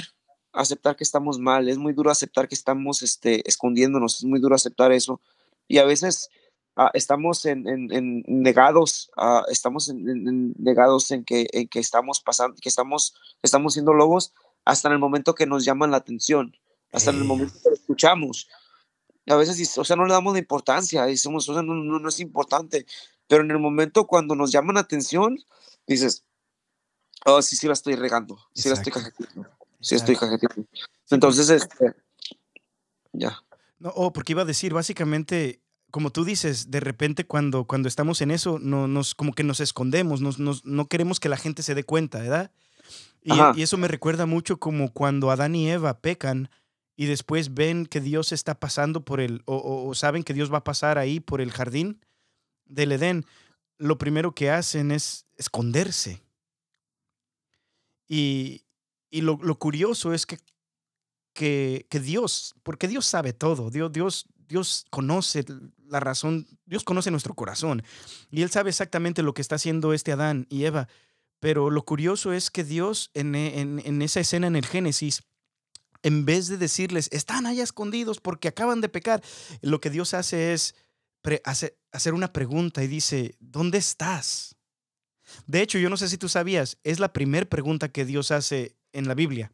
[0.53, 4.53] aceptar que estamos mal, es muy duro aceptar que estamos este, escondiéndonos, es muy duro
[4.53, 5.19] aceptar eso.
[5.67, 6.29] Y a veces
[6.75, 12.55] ah, estamos en, en, negados, ah, estamos en, negados en que, en que estamos pasando,
[12.61, 14.33] que estamos, estamos siendo lobos
[14.65, 16.55] hasta en el momento que nos llaman la atención,
[16.91, 18.47] hasta en el momento que lo escuchamos.
[19.27, 22.19] A veces, o sea, no le damos la importancia, decimos, o sea, no, no, es
[22.19, 22.85] importante,
[23.27, 25.37] pero en el momento cuando nos llaman la atención,
[25.87, 26.25] dices,
[27.25, 29.47] oh, sí, sí la estoy regando, sí la estoy cajeteando,
[29.79, 30.67] sí estoy cajeteando.
[31.09, 31.95] Entonces, este,
[33.13, 33.43] ya.
[33.79, 35.61] No, oh, porque iba a decir, básicamente,
[35.91, 39.59] como tú dices, de repente cuando, cuando estamos en eso, no, nos, como que nos
[39.59, 42.51] escondemos, nos, nos, no queremos que la gente se dé cuenta, ¿verdad?
[43.21, 46.49] Y, y, eso me recuerda mucho como cuando Adán y Eva pecan
[46.95, 50.63] y después ven que Dios está pasando por el, o, saben que Dios va a
[50.63, 51.99] pasar ahí por el jardín
[52.65, 53.25] del Edén,
[53.77, 56.21] lo primero que hacen es esconderse.
[58.07, 58.65] Y,
[59.09, 60.37] y lo, lo, curioso es que,
[61.33, 65.45] que, que, Dios, porque Dios sabe todo, Dios, Dios, Dios conoce
[65.87, 67.83] la razón, Dios conoce nuestro corazón
[68.29, 70.89] y Él sabe exactamente lo que está haciendo este Adán y Eva.
[71.39, 75.23] Pero lo curioso es que Dios en, esa escena en el Génesis,
[76.03, 79.23] en vez de decirles, están allá escondidos porque acaban de pecar,
[79.61, 80.75] lo que Dios hace es
[81.45, 84.57] hacer una pregunta y dice, ¿dónde estás?
[85.47, 88.75] De hecho, yo no sé si tú sabías, es la primera pregunta que Dios hace
[88.91, 89.53] en la Biblia.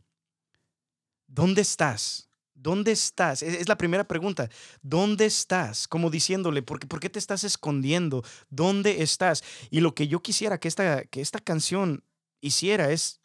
[1.28, 2.27] ¿Dónde estás?
[2.60, 3.44] ¿Dónde estás?
[3.44, 4.50] Es, la primera pregunta.
[4.82, 5.88] ¿Dónde estás?
[5.88, 8.24] Como diciéndole, ¿por qué, ¿por qué te estás escondiendo?
[8.50, 9.44] ¿Dónde estás?
[9.70, 12.04] Y lo que yo quisiera que esta, que esta canción
[12.42, 13.22] hiciera es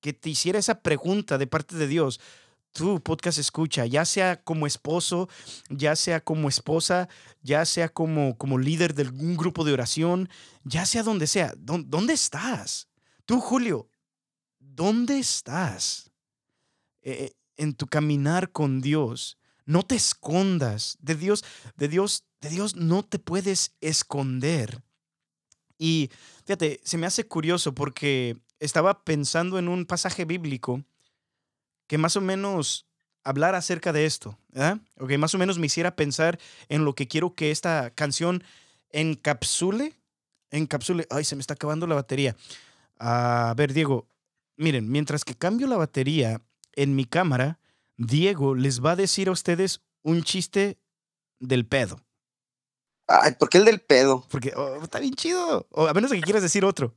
[0.00, 2.20] que te hiciera esa pregunta de parte de Dios
[2.72, 5.28] tu podcast escucha, ya sea como esposo,
[5.68, 7.08] ya sea como esposa,
[7.42, 10.28] ya sea como, como líder de algún grupo de oración,
[10.62, 12.88] ya sea donde sea, ¿dónde estás?
[13.24, 13.88] Tú, Julio,
[14.60, 16.12] ¿dónde estás?
[17.02, 19.36] Eh, en tu caminar con Dios.
[19.66, 20.96] No te escondas.
[21.00, 21.44] De Dios,
[21.76, 24.82] de Dios, de Dios no te puedes esconder.
[25.76, 26.10] Y
[26.46, 30.82] fíjate, se me hace curioso porque estaba pensando en un pasaje bíblico
[31.86, 32.86] que más o menos
[33.24, 34.78] hablara acerca de esto, ¿verdad?
[34.96, 36.38] O que más o menos me hiciera pensar
[36.68, 38.42] en lo que quiero que esta canción
[38.90, 39.94] encapsule.
[40.50, 41.06] Encapsule.
[41.10, 42.36] Ay, se me está acabando la batería.
[42.98, 44.08] A ver, Diego,
[44.56, 46.40] miren, mientras que cambio la batería
[46.78, 47.58] en mi cámara,
[47.96, 50.78] Diego les va a decir a ustedes un chiste
[51.40, 52.00] del pedo.
[53.08, 54.24] Ay, ¿por qué el del pedo?
[54.30, 55.66] Porque oh, está bien chido.
[55.70, 56.94] O a menos que quieras decir otro.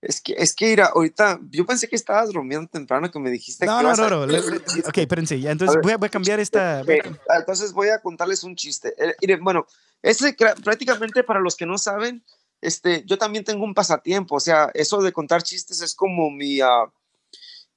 [0.00, 3.64] Es que, es que, mira, ahorita, yo pensé que estabas bromeando temprano que me dijiste
[3.64, 3.82] no, que.
[3.84, 4.38] No, no, no.
[4.86, 5.50] ok, espérense, ya.
[5.50, 6.80] Entonces voy, a, voy, a, cambiar esta.
[6.80, 8.94] Ah, entonces voy a contarles un chiste.
[8.98, 9.66] Eh, bueno,
[10.02, 12.22] ese prácticamente para los que no saben,
[12.60, 14.36] este, yo también tengo un pasatiempo.
[14.36, 16.60] O sea, eso de contar chistes es como mi.
[16.60, 16.90] Uh,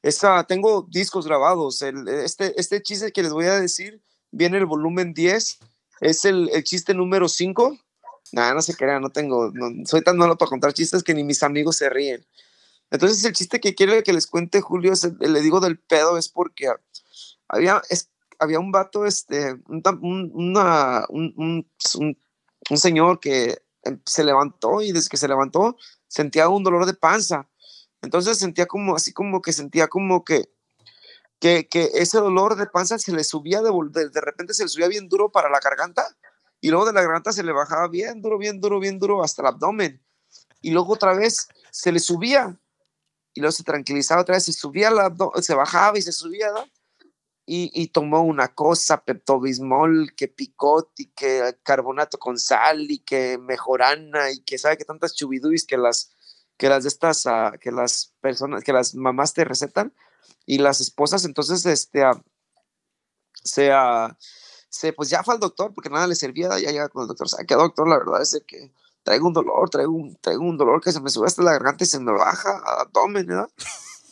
[0.08, 1.82] esa, tengo discos grabados.
[1.82, 4.02] El, este, este chiste que les voy a decir
[4.32, 5.60] viene el volumen 10.
[6.02, 7.78] Es el, el chiste número 5
[8.32, 11.24] Nada, no se crea, no tengo, no, soy tan malo para contar chistes que ni
[11.24, 12.26] mis amigos se ríen.
[12.92, 16.72] Entonces el chiste que quiero que les cuente Julio, le digo del pedo, es porque
[17.48, 22.18] había, es, había un vato, este, un, una, un, un,
[22.70, 25.78] un, señor que em, se levantó y desde que se levantó
[26.08, 27.48] sentía un dolor de panza.
[28.08, 30.50] Entonces sentía como, así como que sentía como que,
[31.42, 33.70] que, que ese dolor de panza se le subía de,
[34.10, 36.08] de, repente se le subía bien duro para la garganta
[36.62, 39.42] y luego de la garganta se le bajaba bien duro, bien duro, bien duro hasta
[39.42, 40.02] el abdomen.
[40.62, 42.58] Y luego otra vez se le subía
[43.34, 46.48] y luego se tranquilizaba otra vez, se subía al abdomen, se bajaba y se subía.
[47.46, 53.38] Y, y, tomó una cosa, peptobismol, que picote, y que carbonato con sal, y que
[53.38, 56.12] mejorana, y que sabe que tantas chubidubis que las,
[56.58, 59.94] que las estas, uh, que las personas, que las mamás te recetan,
[60.46, 62.22] y las esposas, entonces, este, uh,
[63.44, 67.08] se, uh, pues ya fue al doctor porque nada le servía, ya llega con el
[67.08, 67.88] doctor, ¿sabe qué doctor?
[67.88, 71.10] La verdad es que traigo un dolor, traigo un, traigo un dolor que se me
[71.10, 73.50] sube hasta la garganta y se me baja abdomen, ¿verdad?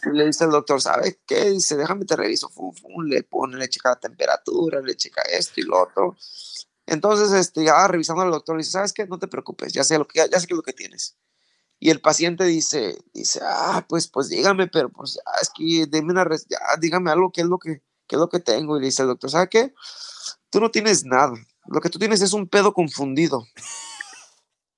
[0.05, 1.49] Y le dice el doctor, ¿sabe qué?
[1.51, 2.49] Dice, déjame te reviso,
[3.03, 6.15] le pone, le checa la temperatura, le checa esto y lo otro.
[6.85, 9.07] Entonces, este, ya revisando al doctor, dice, ¿sabes qué?
[9.07, 11.17] No te preocupes, ya sé, lo que, ya sé qué es lo que tienes.
[11.79, 16.13] Y el paciente dice, dice, ah, pues, pues dígame, pero pues ya, es que déme
[16.13, 18.77] una, ya, dígame algo, ¿qué es lo que, qué es lo que tengo?
[18.77, 19.73] Y le dice el doctor, ¿sabe qué?
[20.55, 21.33] tú no tienes nada,
[21.65, 23.45] lo que tú tienes es un pedo confundido.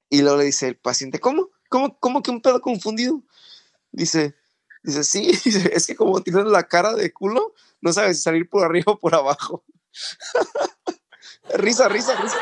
[0.10, 1.50] Y luego le dice el paciente, ¿cómo?
[1.70, 3.22] ¿Cómo, cómo que un pedo confundido?
[3.92, 4.36] Dice,
[4.82, 5.30] dice, sí,
[5.72, 9.00] es que como tienes la cara de culo, no sabes si salir por arriba o
[9.00, 9.64] por abajo.
[11.54, 12.38] risa, risa, risa.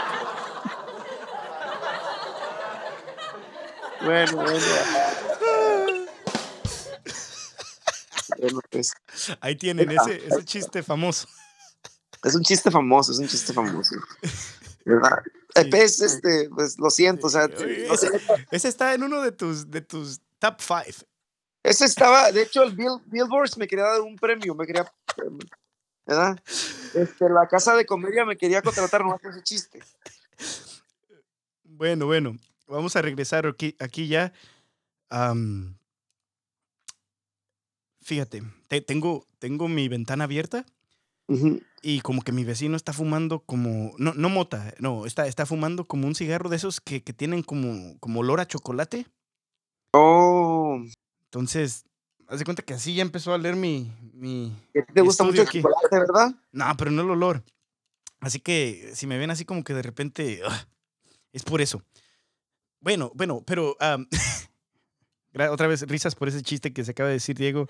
[4.06, 4.36] Bueno,
[8.38, 8.62] bueno.
[8.70, 8.94] pues.
[9.42, 11.28] Ahí tienen ese, ese chiste famoso.
[12.24, 13.96] Es un chiste famoso, es un chiste famoso.
[14.86, 15.24] ¿Verdad?
[15.56, 15.70] Sí.
[15.70, 19.22] Pez, este, pues lo siento, o sea, Oye, no sé, ese, ese está en uno
[19.22, 20.96] de tus, de tus top five.
[21.64, 24.92] ese estaba, de hecho, el Bill, Billboards me quería dar un premio, me quería,
[26.06, 26.38] ¿verdad?
[26.94, 29.82] Este, la casa de comedia me quería contratar por ese chiste.
[31.64, 32.38] Bueno, bueno,
[32.68, 34.34] vamos a regresar aquí, aquí ya.
[38.02, 40.66] Fíjate, te- tengo, tengo mi ventana abierta
[41.82, 45.86] y como que mi vecino está fumando como, no, no mota, no, está, está fumando
[45.86, 49.08] como un cigarro de esos que, que tienen como, como olor a chocolate.
[49.94, 50.84] Oh,
[51.26, 51.86] Entonces,
[52.28, 54.56] haz de cuenta que así ya empezó a leer mi, mi...
[54.94, 56.36] te gusta mucho el chocolate, ¿verdad?
[56.52, 57.44] No, pero no el olor.
[58.20, 60.42] Así que si me ven así como que de repente,
[61.34, 61.82] es por eso.
[62.86, 63.76] Bueno, bueno, pero
[65.34, 67.68] gra- otra vez risas por ese chiste que se acaba de decir Diego.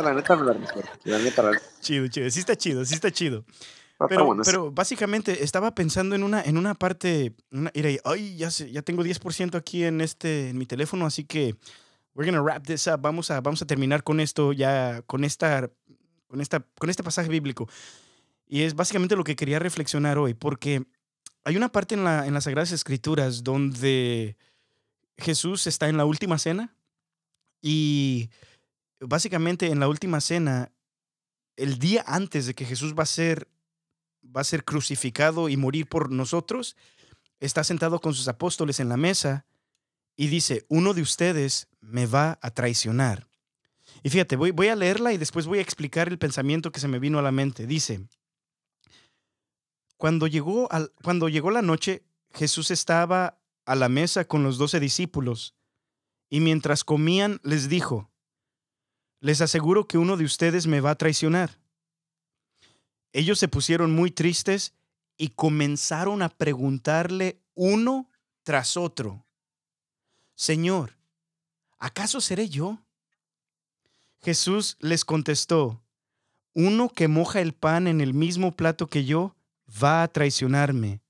[0.00, 1.18] La neta me la neta, la
[1.50, 1.52] neta.
[1.82, 2.30] Chido, chido.
[2.30, 3.44] Sí está chido, sí está chido.
[3.90, 7.34] Está Pero, pero básicamente estaba pensando en una, en una parte.
[7.50, 7.70] Una,
[8.04, 11.56] ay, ya, sé, ya tengo 10% aquí en, este, en mi teléfono, así que
[12.14, 13.00] we're gonna wrap this up.
[13.02, 15.68] Vamos a, vamos a terminar con esto ya, con, esta,
[16.28, 17.68] con, esta, con este pasaje bíblico.
[18.46, 20.84] Y es básicamente lo que quería reflexionar hoy, porque
[21.44, 24.36] hay una parte en, la, en las Sagradas Escrituras donde
[25.16, 26.74] Jesús está en la última cena
[27.62, 28.30] y
[29.00, 30.72] básicamente en la última cena,
[31.56, 33.48] el día antes de que Jesús va a ser
[34.24, 36.76] va a ser crucificado y morir por nosotros,
[37.40, 39.46] está sentado con sus apóstoles en la mesa
[40.16, 43.28] y dice, uno de ustedes me va a traicionar.
[44.02, 46.88] Y fíjate, voy, voy a leerla y después voy a explicar el pensamiento que se
[46.88, 47.66] me vino a la mente.
[47.66, 48.06] Dice,
[49.98, 54.80] cuando llegó, al, cuando llegó la noche, Jesús estaba a la mesa con los doce
[54.80, 55.54] discípulos
[56.30, 58.10] y mientras comían les dijo,
[59.20, 61.58] les aseguro que uno de ustedes me va a traicionar.
[63.12, 64.74] Ellos se pusieron muy tristes
[65.16, 68.08] y comenzaron a preguntarle uno
[68.44, 69.26] tras otro,
[70.36, 70.96] Señor,
[71.78, 72.78] ¿acaso seré yo?
[74.20, 75.82] Jesús les contestó,
[76.54, 79.34] uno que moja el pan en el mismo plato que yo
[79.82, 81.00] va a traicionarme.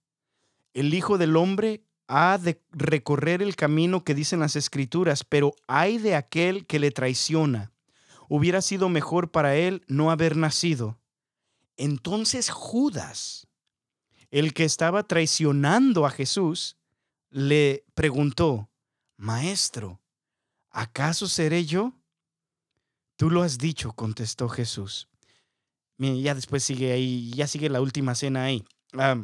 [0.75, 5.99] El Hijo del Hombre ha de recorrer el camino que dicen las Escrituras, pero hay
[5.99, 7.73] de aquel que le traiciona.
[8.29, 10.99] Hubiera sido mejor para él no haber nacido.
[11.77, 13.47] Entonces Judas,
[14.31, 16.77] el que estaba traicionando a Jesús,
[17.31, 18.71] le preguntó,
[19.17, 20.01] Maestro,
[20.71, 21.93] ¿acaso seré yo?
[23.17, 25.09] Tú lo has dicho, contestó Jesús.
[25.99, 28.65] Mira, ya después sigue ahí, ya sigue la última cena ahí.
[28.95, 29.21] Ah,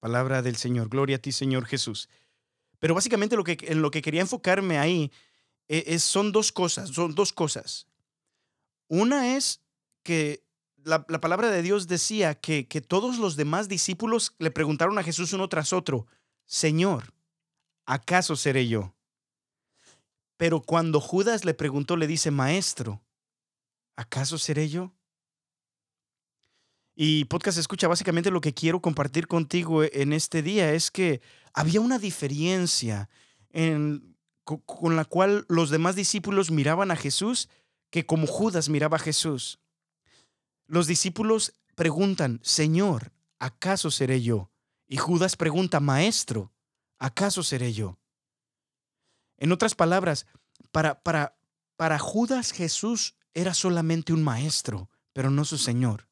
[0.00, 2.08] palabra del Señor, gloria a ti, Señor Jesús.
[2.78, 5.12] Pero básicamente lo que, en lo que quería enfocarme ahí
[5.68, 7.86] eh, es, son dos cosas, son dos cosas.
[8.88, 9.60] Una es
[10.02, 10.42] que
[10.82, 15.02] la, la palabra de Dios decía que, que todos los demás discípulos le preguntaron a
[15.02, 16.06] Jesús uno tras otro,
[16.46, 17.12] Señor,
[17.84, 18.94] ¿acaso seré yo?
[20.36, 23.02] Pero cuando Judas le preguntó, le dice, Maestro,
[23.96, 24.95] ¿acaso seré yo?
[26.98, 31.20] Y podcast escucha, básicamente lo que quiero compartir contigo en este día es que
[31.52, 33.10] había una diferencia
[33.50, 37.50] en, co- con la cual los demás discípulos miraban a Jesús
[37.90, 39.58] que como Judas miraba a Jesús.
[40.66, 44.50] Los discípulos preguntan, Señor, ¿acaso seré yo?
[44.88, 46.50] Y Judas pregunta, Maestro,
[46.98, 47.98] ¿acaso seré yo?
[49.36, 50.26] En otras palabras,
[50.72, 51.36] para, para,
[51.76, 56.08] para Judas Jesús era solamente un maestro, pero no su Señor.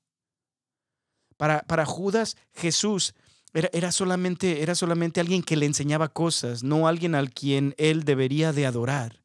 [1.37, 3.15] Para, para Judas Jesús
[3.53, 8.05] era, era, solamente, era solamente alguien que le enseñaba cosas, no alguien al quien él
[8.05, 9.23] debería de adorar.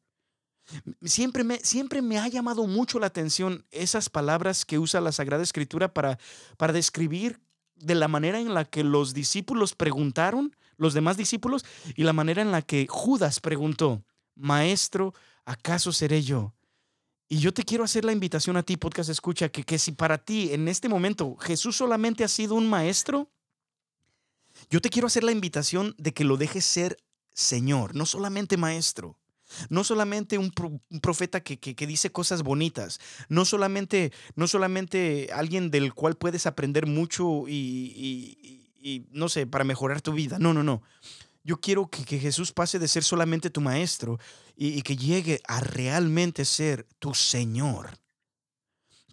[1.02, 5.42] Siempre me, siempre me ha llamado mucho la atención esas palabras que usa la Sagrada
[5.42, 6.18] Escritura para,
[6.56, 7.40] para describir
[7.74, 11.64] de la manera en la que los discípulos preguntaron, los demás discípulos,
[11.96, 14.04] y la manera en la que Judas preguntó,
[14.36, 16.54] Maestro, ¿acaso seré yo?
[17.32, 20.18] Y yo te quiero hacer la invitación a ti, podcast escucha, que, que si para
[20.18, 23.30] ti en este momento Jesús solamente ha sido un maestro,
[24.68, 26.98] yo te quiero hacer la invitación de que lo dejes ser
[27.32, 29.16] Señor, no solamente maestro.
[29.68, 34.46] No solamente un, pro, un profeta que, que, que, dice cosas bonitas, no solamente, no
[34.46, 40.12] solamente alguien del cual puedes aprender mucho y, y, y, no sé, para mejorar tu
[40.12, 40.38] vida.
[40.38, 40.82] No, no, no.
[41.42, 44.18] Yo quiero que, Jesús pase de ser solamente tu maestro
[44.56, 47.98] y, y que llegue a realmente ser tu Señor.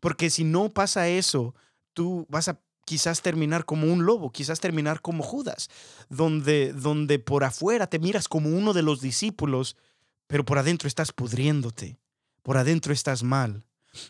[0.01, 1.55] Porque si no pasa eso,
[1.93, 5.69] tú vas a quizás terminar como un lobo, quizás terminar como Judas,
[6.07, 9.75] donde, donde por afuera te miras como uno de los discípulos,
[10.25, 11.99] pero por adentro estás pudriéndote,
[12.43, 13.65] por adentro estás mal,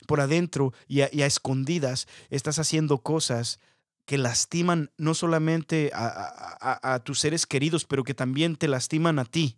[0.05, 3.59] por adentro y a, escondidas estás haciendo cosas
[4.07, 9.57] que lastiman no solamente a, tus seres queridos, pero que también te lastiman a ti.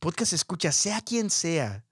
[0.00, 1.82] Podcast escucha, sea quien sea,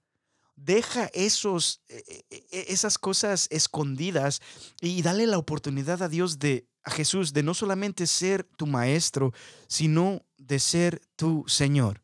[0.55, 4.39] deja esos, e, e, e, esas cosas escondidas
[4.81, 9.33] y dale la oportunidad a Dios de, a Jesús, de no solamente ser tu maestro,
[9.67, 12.03] sino de ser tu Señor.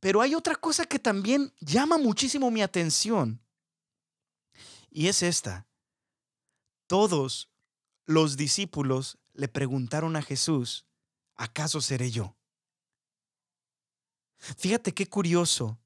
[0.00, 3.40] Pero hay otra cosa que también llama muchísimo mi atención.
[4.90, 5.66] Y es esta.
[6.86, 7.48] Todos
[8.06, 10.86] los discípulos le preguntaron a Jesús,
[11.34, 12.36] ¿acaso seré yo?
[14.38, 15.78] Fíjate qué curioso.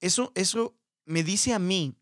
[0.00, 1.94] Eso, eso me dice a mí.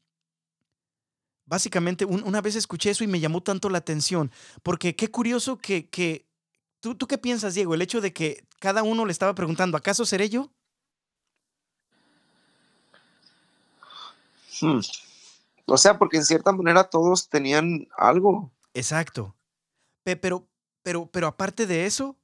[1.45, 4.31] Básicamente, una vez escuché eso y me llamó tanto la atención,
[4.63, 6.29] porque qué curioso que, que
[6.79, 7.75] ¿tú, ¿tú qué piensas, Diego?
[7.75, 10.53] El hecho de que cada uno le estaba preguntando, ¿acaso seré yo?
[14.61, 14.81] Hmm.
[15.67, 18.53] O sea, porque en cierta manera todos tenían algo.
[18.75, 19.37] Exacto.
[20.05, 20.49] Pero,
[20.83, 22.17] pero, pero aparte de eso,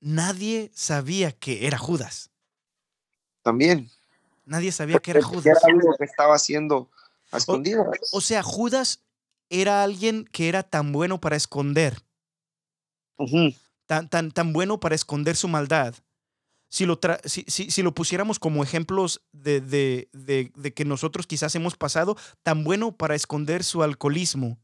[0.00, 2.30] nadie sabía que era Judas.
[3.42, 3.90] También.
[4.44, 5.46] Nadie sabía que era Judas.
[5.46, 6.90] Era algo que estaba haciendo
[7.30, 7.86] a escondidas.
[8.12, 9.02] O, sea, Judas
[9.50, 12.02] era alguien que era tan bueno para esconder.
[13.86, 15.94] tan, tan, tan bueno para esconder su maldad
[16.68, 20.08] si lo, si, lo pusiéramos como ejemplos de,
[20.74, 24.58] que nosotros quizás hemos pasado, tan bueno para esconder su alcoholismo,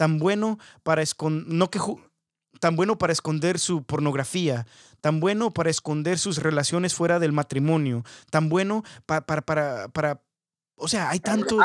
[0.00, 1.78] tan bueno para esconder, no que,
[2.58, 4.66] tan bueno para esconder su pornografía,
[5.02, 10.22] tan bueno para esconder sus relaciones fuera del matrimonio, tan bueno para, para, para,
[10.76, 11.62] o sea, hay tantos...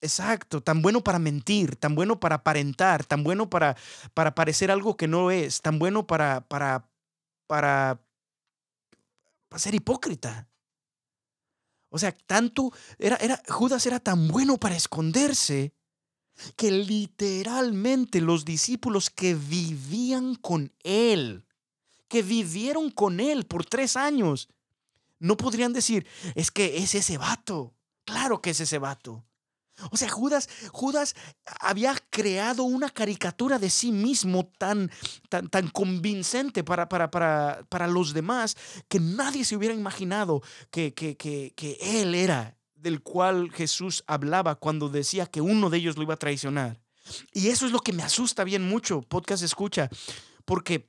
[0.00, 3.76] Exacto, tan bueno para mentir, tan bueno para aparentar, tan bueno para,
[4.14, 6.88] para parecer algo que no es, tan bueno para, para,
[7.48, 8.00] para
[9.48, 10.48] para ser hipócrita.
[11.90, 15.74] O sea, tanto era, era, Judas era tan bueno para esconderse
[16.56, 21.44] que literalmente los discípulos que vivían con él,
[22.08, 24.48] que vivieron con él por tres años,
[25.18, 27.74] no podrían decir, es que es ese vato.
[28.04, 29.24] Claro que es ese vato.
[29.90, 31.14] O sea, Judas, Judas
[31.60, 34.90] había creado una caricatura de sí mismo tan,
[35.28, 38.56] tan, tan convincente para, para, para, para, los demás
[38.88, 44.56] que nadie se hubiera imaginado que, que, que, que él era del cual Jesús hablaba
[44.56, 46.80] cuando decía que uno de ellos lo iba a traicionar.
[47.32, 49.88] Y eso es lo que me asusta bien mucho, podcast escucha,
[50.44, 50.88] porque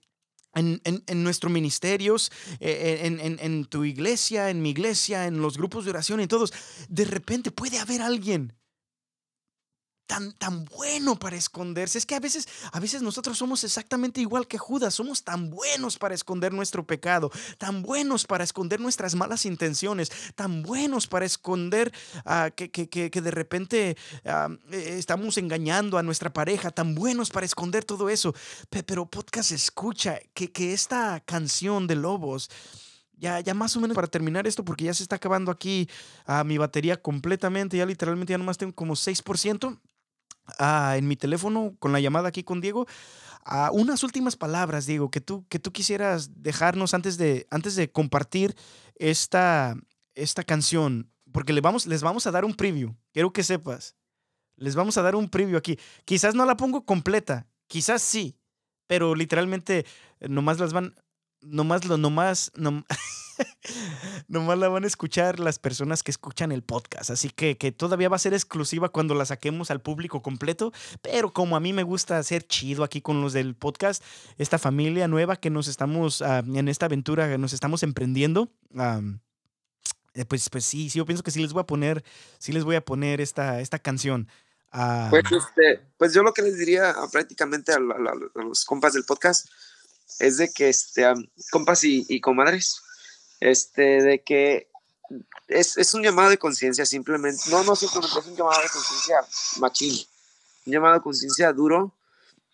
[0.56, 5.58] en, en, en nuestros ministerios, eh, en, en, tu iglesia, en mi iglesia, en los
[5.58, 6.54] grupos de oración y todos,
[6.90, 8.54] de repente puede haber alguien
[10.14, 11.98] tan, tan bueno para esconderse.
[11.98, 15.98] Es que a veces, a veces nosotros somos exactamente igual que Judas, somos tan buenos
[15.98, 21.92] para esconder nuestro pecado, tan buenos para esconder nuestras malas intenciones, tan buenos para esconder
[22.26, 27.32] ah, que, que, que, de repente ah, eh, estamos engañando a nuestra pareja, tan buenos
[27.32, 28.36] para esconder todo eso.
[28.70, 32.52] Pero podcast escucha que, que esta canción de Lobos...
[33.16, 35.88] Ya, ya más o menos para terminar esto, porque ya se está acabando aquí
[36.26, 39.80] ah, mi batería completamente, ya literalmente ya nomás tengo como 6%.
[40.60, 42.86] Ah, en mi teléfono con la llamada aquí con Diego.
[43.46, 47.92] Ah, unas últimas palabras, Diego, que tú, que tú quisieras dejarnos antes de, antes de
[47.92, 48.56] compartir
[48.96, 49.76] esta,
[50.16, 53.96] esta canción, porque le vamos, les vamos a dar un preview, quiero que sepas.
[54.56, 55.80] Les vamos a dar un preview aquí.
[56.06, 58.38] Quizás no la pongo completa, quizás sí,
[58.88, 59.86] pero literalmente
[60.20, 60.96] nomás las van,
[61.44, 62.84] nomás lo, nomás, no
[64.28, 67.10] Nomás la van a escuchar las personas que escuchan el podcast.
[67.10, 70.72] Así que, que todavía va a ser exclusiva cuando la saquemos al público completo.
[71.02, 74.04] Pero como a mí me gusta hacer chido aquí con los del podcast,
[74.38, 78.52] esta familia nueva que nos estamos ah, en esta aventura, nos estamos emprendiendo.
[80.16, 82.04] Eh, pues, pues sí, sí, yo pienso que sí les voy a poner,
[82.38, 84.28] sí les voy a poner esta, esta canción.
[85.10, 89.48] pues, este, pues yo lo que les diría prácticamente a, los compas del podcast
[90.20, 91.06] es de que, este,
[91.52, 92.82] compas y, y comadres,
[93.40, 94.70] este, de que
[95.48, 99.16] es, es un llamado de conciencia simplemente, no, no simplemente es un llamado de conciencia
[99.60, 100.06] machín,
[100.66, 101.94] un llamado de conciencia duro,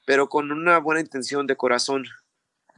[0.05, 2.05] pero con una buena intención de corazón,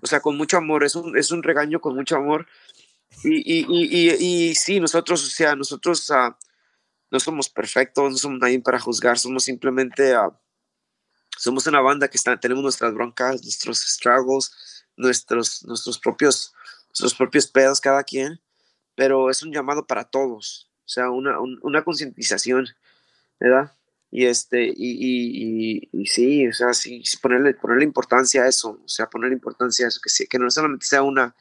[0.01, 2.47] o sea, con mucho amor, es un, es un regaño con mucho amor.
[3.23, 6.33] Y, y, y, y sí, nosotros, o sea, nosotros uh,
[7.09, 10.33] no somos perfectos, no somos nadie para juzgar, somos simplemente, uh,
[11.41, 14.51] somos una banda que está, tenemos nuestras broncas, nuestros struggles,
[14.95, 16.53] nuestros, nuestros propios
[16.91, 18.39] sus propios pedos cada quien,
[18.95, 22.67] pero es un llamado para todos, o sea, una, una concientización,
[23.39, 23.71] ¿verdad?
[24.11, 29.09] Y este, y, y, sí, o sea, sí, ponerle, ponerle importancia a eso, o sea,
[29.09, 31.33] ponerle importancia a eso, que, sí, que no solamente sea una,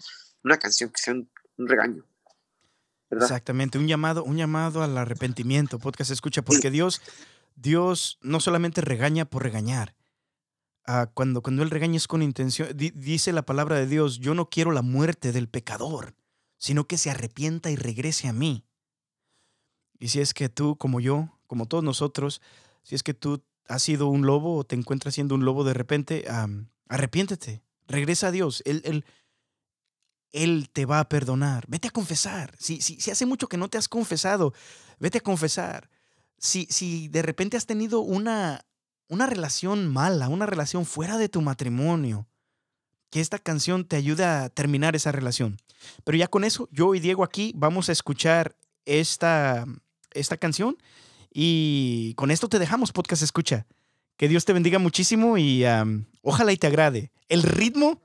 [0.44, 1.28] una canción, que sea un,
[1.58, 2.04] regaño.
[3.10, 3.26] ¿verdad?
[3.26, 7.02] Exactamente, un llamado, un llamado al arrepentimiento, podcast escucha, porque Dios,
[7.60, 9.94] Dios no solamente regaña por regañar.
[10.86, 14.34] Ah, cuando, cuando Él regaña es con intención, di- dice la palabra de Dios, yo
[14.34, 16.14] no quiero la muerte del pecador,
[16.56, 18.64] sino que se arrepienta y regrese a mí.
[19.98, 22.40] Y si es que tú, como yo, como todos nosotros,
[22.82, 25.74] si es que tú has sido un lobo o te encuentras siendo un lobo de
[25.74, 26.24] repente,
[26.88, 28.62] arrepiéntete, regresa a Dios.
[28.64, 29.04] Él, él,
[30.32, 31.66] él te va a perdonar.
[31.68, 32.54] Vete a confesar.
[32.58, 34.54] Si, si, si hace mucho que no te has confesado,
[34.98, 35.90] vete a confesar.
[36.40, 38.64] Si, si de repente has tenido una,
[39.08, 42.26] una relación mala, una relación fuera de tu matrimonio,
[43.10, 45.58] que esta canción te ayuda a terminar esa relación.
[46.04, 49.66] Pero ya con eso, yo y Diego aquí vamos a escuchar esta,
[50.12, 50.76] esta canción
[51.32, 53.66] y con esto te dejamos, podcast escucha.
[54.16, 55.64] Que Dios te bendiga muchísimo y
[56.22, 57.10] ojalá y te agrade.
[57.28, 58.02] El ritmo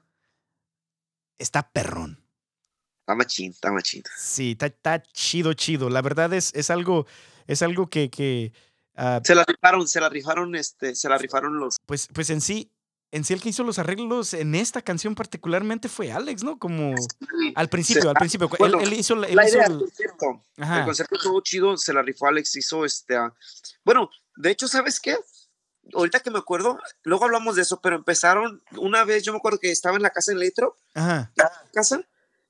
[1.38, 2.24] está perrón.
[3.02, 4.04] Está machín, está machín.
[4.18, 5.90] Sí, está, está chido, chido.
[5.90, 7.06] La verdad es, es algo,
[7.48, 8.54] es algo que, que
[8.96, 11.78] ah, Se la rifaron, se la rifaron, este, se la rifaron los.
[11.86, 12.72] pues, pues en sí,
[13.12, 16.58] en sí el que hizo los arreglos en esta canción particularmente fue Alex, ¿no?
[16.60, 16.96] Como
[17.56, 18.50] al principio, al principio.
[18.60, 21.42] Bueno, él, hizo, la- él La hizo idea, el- por cierto, el ajá, concepto estuvo
[21.42, 23.16] chido, se la rifó Alex, hizo este.
[23.16, 23.34] ah,
[23.86, 25.16] Bueno, de hecho, ¿sabes qué?
[25.94, 29.60] Ahorita que me acuerdo, luego hablamos de eso, pero empezaron una vez, yo me acuerdo
[29.60, 31.32] que estaba en la casa en Letro, ajá.
[31.72, 32.02] casa,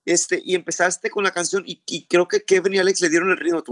[0.06, 3.32] este, y empezaste con la canción, y, y creo que Kevin y Alex le dieron
[3.32, 3.64] el ritmo,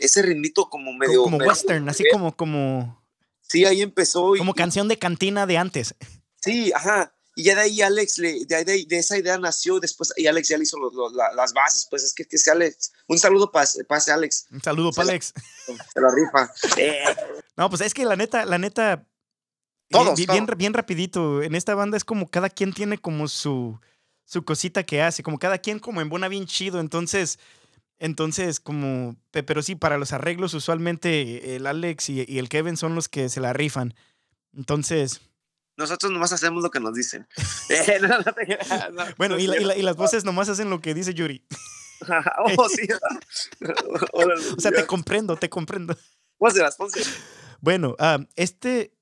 [0.00, 1.22] ese ritmito como medio.
[1.22, 3.04] como medio- western, así como, como,
[3.42, 4.34] Sí, ahí empezó.
[4.34, 5.94] y- como canción de cantina de antes.
[6.40, 7.14] Sí, ajá.
[7.36, 10.26] Y ya de ahí Alex, le, de, ahí- de, de esa idea nació después, y
[10.28, 12.92] Alex ya le hizo los- los- la- las bases, pues es que, que sea Alex.
[13.08, 15.32] Un saludo para ese Alex, Un saludo para Alex.
[15.66, 16.52] se la rifa.
[16.78, 17.00] Eh,
[17.56, 19.06] No, pues es que la neta, la neta,
[19.90, 20.58] Todos, bien, bien, todos.
[20.58, 23.78] bien rapidito, en esta banda es como cada quien tiene como su,
[24.24, 27.38] su cosita que hace, como cada quien como embona bien chido, entonces,
[27.98, 32.76] entonces como, pe- pero sí, para los arreglos usualmente el Alex y, y el Kevin
[32.76, 33.94] son los que se la rifan,
[34.56, 35.20] entonces,
[35.76, 37.26] nosotros nomás hacemos lo que nos dicen.
[38.02, 39.80] No, no te creas, no, bueno, no y, es la- y la- cierto.
[39.80, 41.44] y las voces nomás hacen lo que dice Yuri,
[42.58, 42.86] oh, sí.
[44.12, 45.96] O sea, te comprendo, te comprendo.
[46.38, 47.10] Pónselas, pónselas.
[47.60, 48.92] Bueno, ah, este,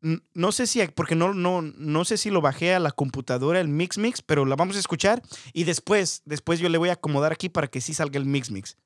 [0.00, 3.68] no sé si, porque no, no, no sé si lo bajé a la computadora el
[3.68, 5.22] Mix Mix, pero la vamos a escuchar
[5.52, 8.50] y después, después yo le voy a acomodar aquí para que sí salga el Mix
[8.50, 8.76] Mix.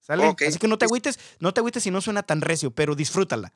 [0.00, 0.34] ¿Sale?
[0.46, 3.52] Así que no te agüites, no te agüites si no suena tan recio, pero disfrútala.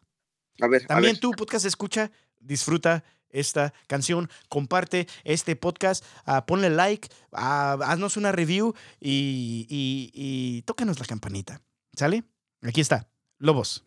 [0.60, 1.20] A ver, a También ver.
[1.20, 8.32] tú, podcast escucha, disfruta esta canción, comparte este podcast, ah, ponle like, ah, haznos una
[8.32, 11.62] review y, y, y tócanos la campanita.
[11.94, 12.24] ¿Sale?
[12.62, 13.84] Aquí está, Lobos.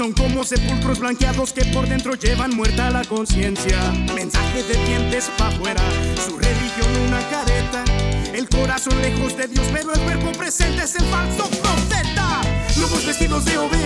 [0.00, 3.78] Son como sepulcros blanqueados que por dentro llevan muerta la conciencia.
[4.14, 5.82] Mensaje de dientes pa' afuera,
[6.26, 7.84] su religión una careta.
[8.32, 12.40] El corazón lejos de Dios, pero el cuerpo presente es el falso profeta.
[12.80, 13.79] Lobos vestidos de ovejas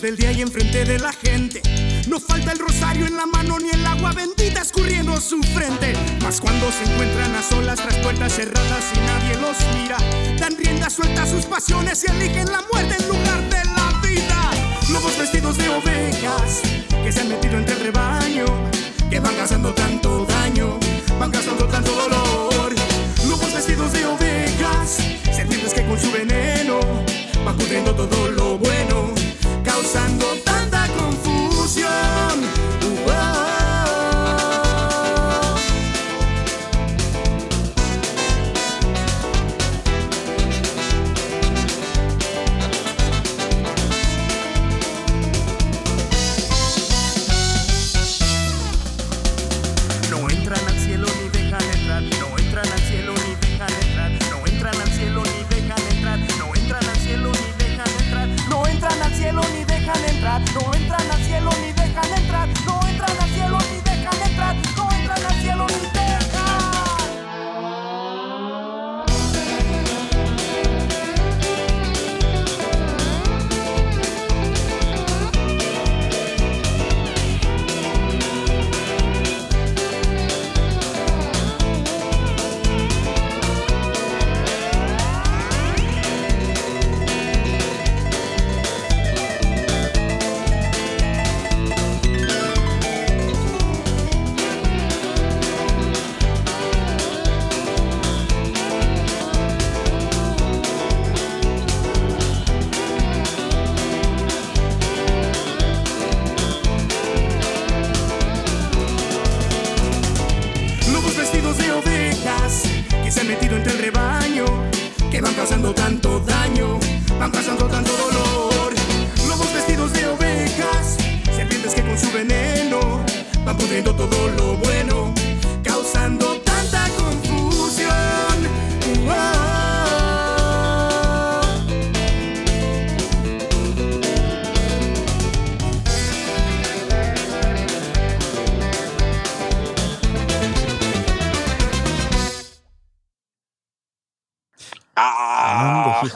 [0.00, 1.62] del día y enfrente de la gente.
[2.08, 5.92] No falta el rosario en la mano ni el agua bendita escurriendo su frente.
[6.22, 9.98] Mas cuando se encuentran a solas tras puertas cerradas y nadie los mira,
[10.38, 14.50] dan rienda suelta a sus pasiones y eligen la muerte en lugar de la vida.
[14.90, 16.62] Lobos vestidos de ovejas
[17.02, 18.46] que se han metido entre el rebaño,
[19.10, 20.78] que van causando tanto daño,
[21.18, 22.74] van causando tanto dolor.
[23.28, 24.98] Lobos vestidos de ovejas,
[25.32, 26.80] serpientes que con su veneno
[27.44, 28.53] van pudriendo todo lo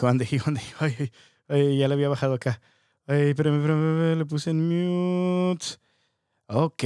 [0.08, 0.84] Ah, ande, hijo, ande, hijo.
[0.84, 1.12] Ay, ay,
[1.48, 2.60] ay, ya le había bajado acá.
[3.06, 5.66] Ay, espérame, espérame, le puse en mute.
[6.46, 6.84] Ok.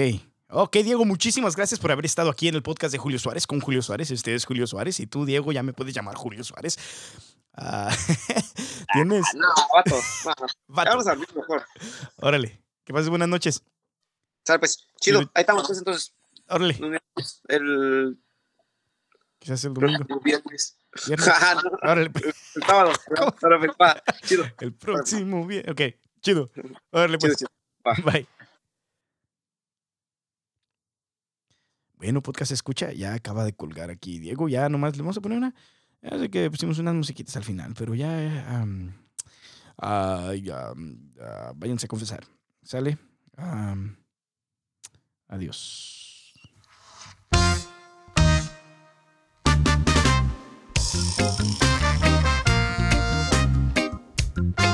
[0.48, 3.60] Ok, Diego, muchísimas gracias por haber estado aquí en el podcast de Julio Suárez con
[3.60, 4.10] Julio Suárez.
[4.10, 6.78] Este es Julio Suárez y tú, Diego, ya me puedes llamar Julio Suárez.
[7.54, 7.94] Ah,
[8.92, 9.24] Tienes.
[9.34, 9.94] no, vato.
[10.26, 10.34] no.
[10.68, 11.62] Vato, Vamos a dormir mejor.
[12.16, 12.60] Órale.
[12.84, 13.62] Que pases buenas noches.
[14.44, 15.20] Sale, pues, chido.
[15.34, 16.12] Ahí estamos, pues, entonces.
[16.48, 16.76] Órale.
[17.48, 18.18] El,
[19.38, 20.04] Quizás el domingo.
[20.08, 20.76] el viernes.
[21.06, 21.28] Viernes.
[21.82, 22.12] Ah, el
[22.66, 22.92] sábado.
[24.22, 24.44] Chido.
[24.60, 25.68] El próximo bien.
[25.70, 25.80] Ok,
[26.20, 26.50] chido.
[26.90, 27.36] Órale, Chido, pues.
[27.38, 27.50] chido.
[28.12, 28.26] Bye.
[31.96, 34.18] Bueno, podcast escucha, ya acaba de colgar aquí.
[34.18, 35.54] Diego, ya nomás le vamos a poner una.
[36.02, 38.10] Ya sé que pusimos unas musiquitas al final, pero ya.
[38.48, 38.92] am,
[39.78, 42.24] ay, am, ah, váyanse a confesar.
[42.62, 42.98] ¿Sale?
[43.36, 43.96] Am,
[45.28, 46.34] adiós.
[50.94, 51.62] Thank
[54.60, 54.71] you.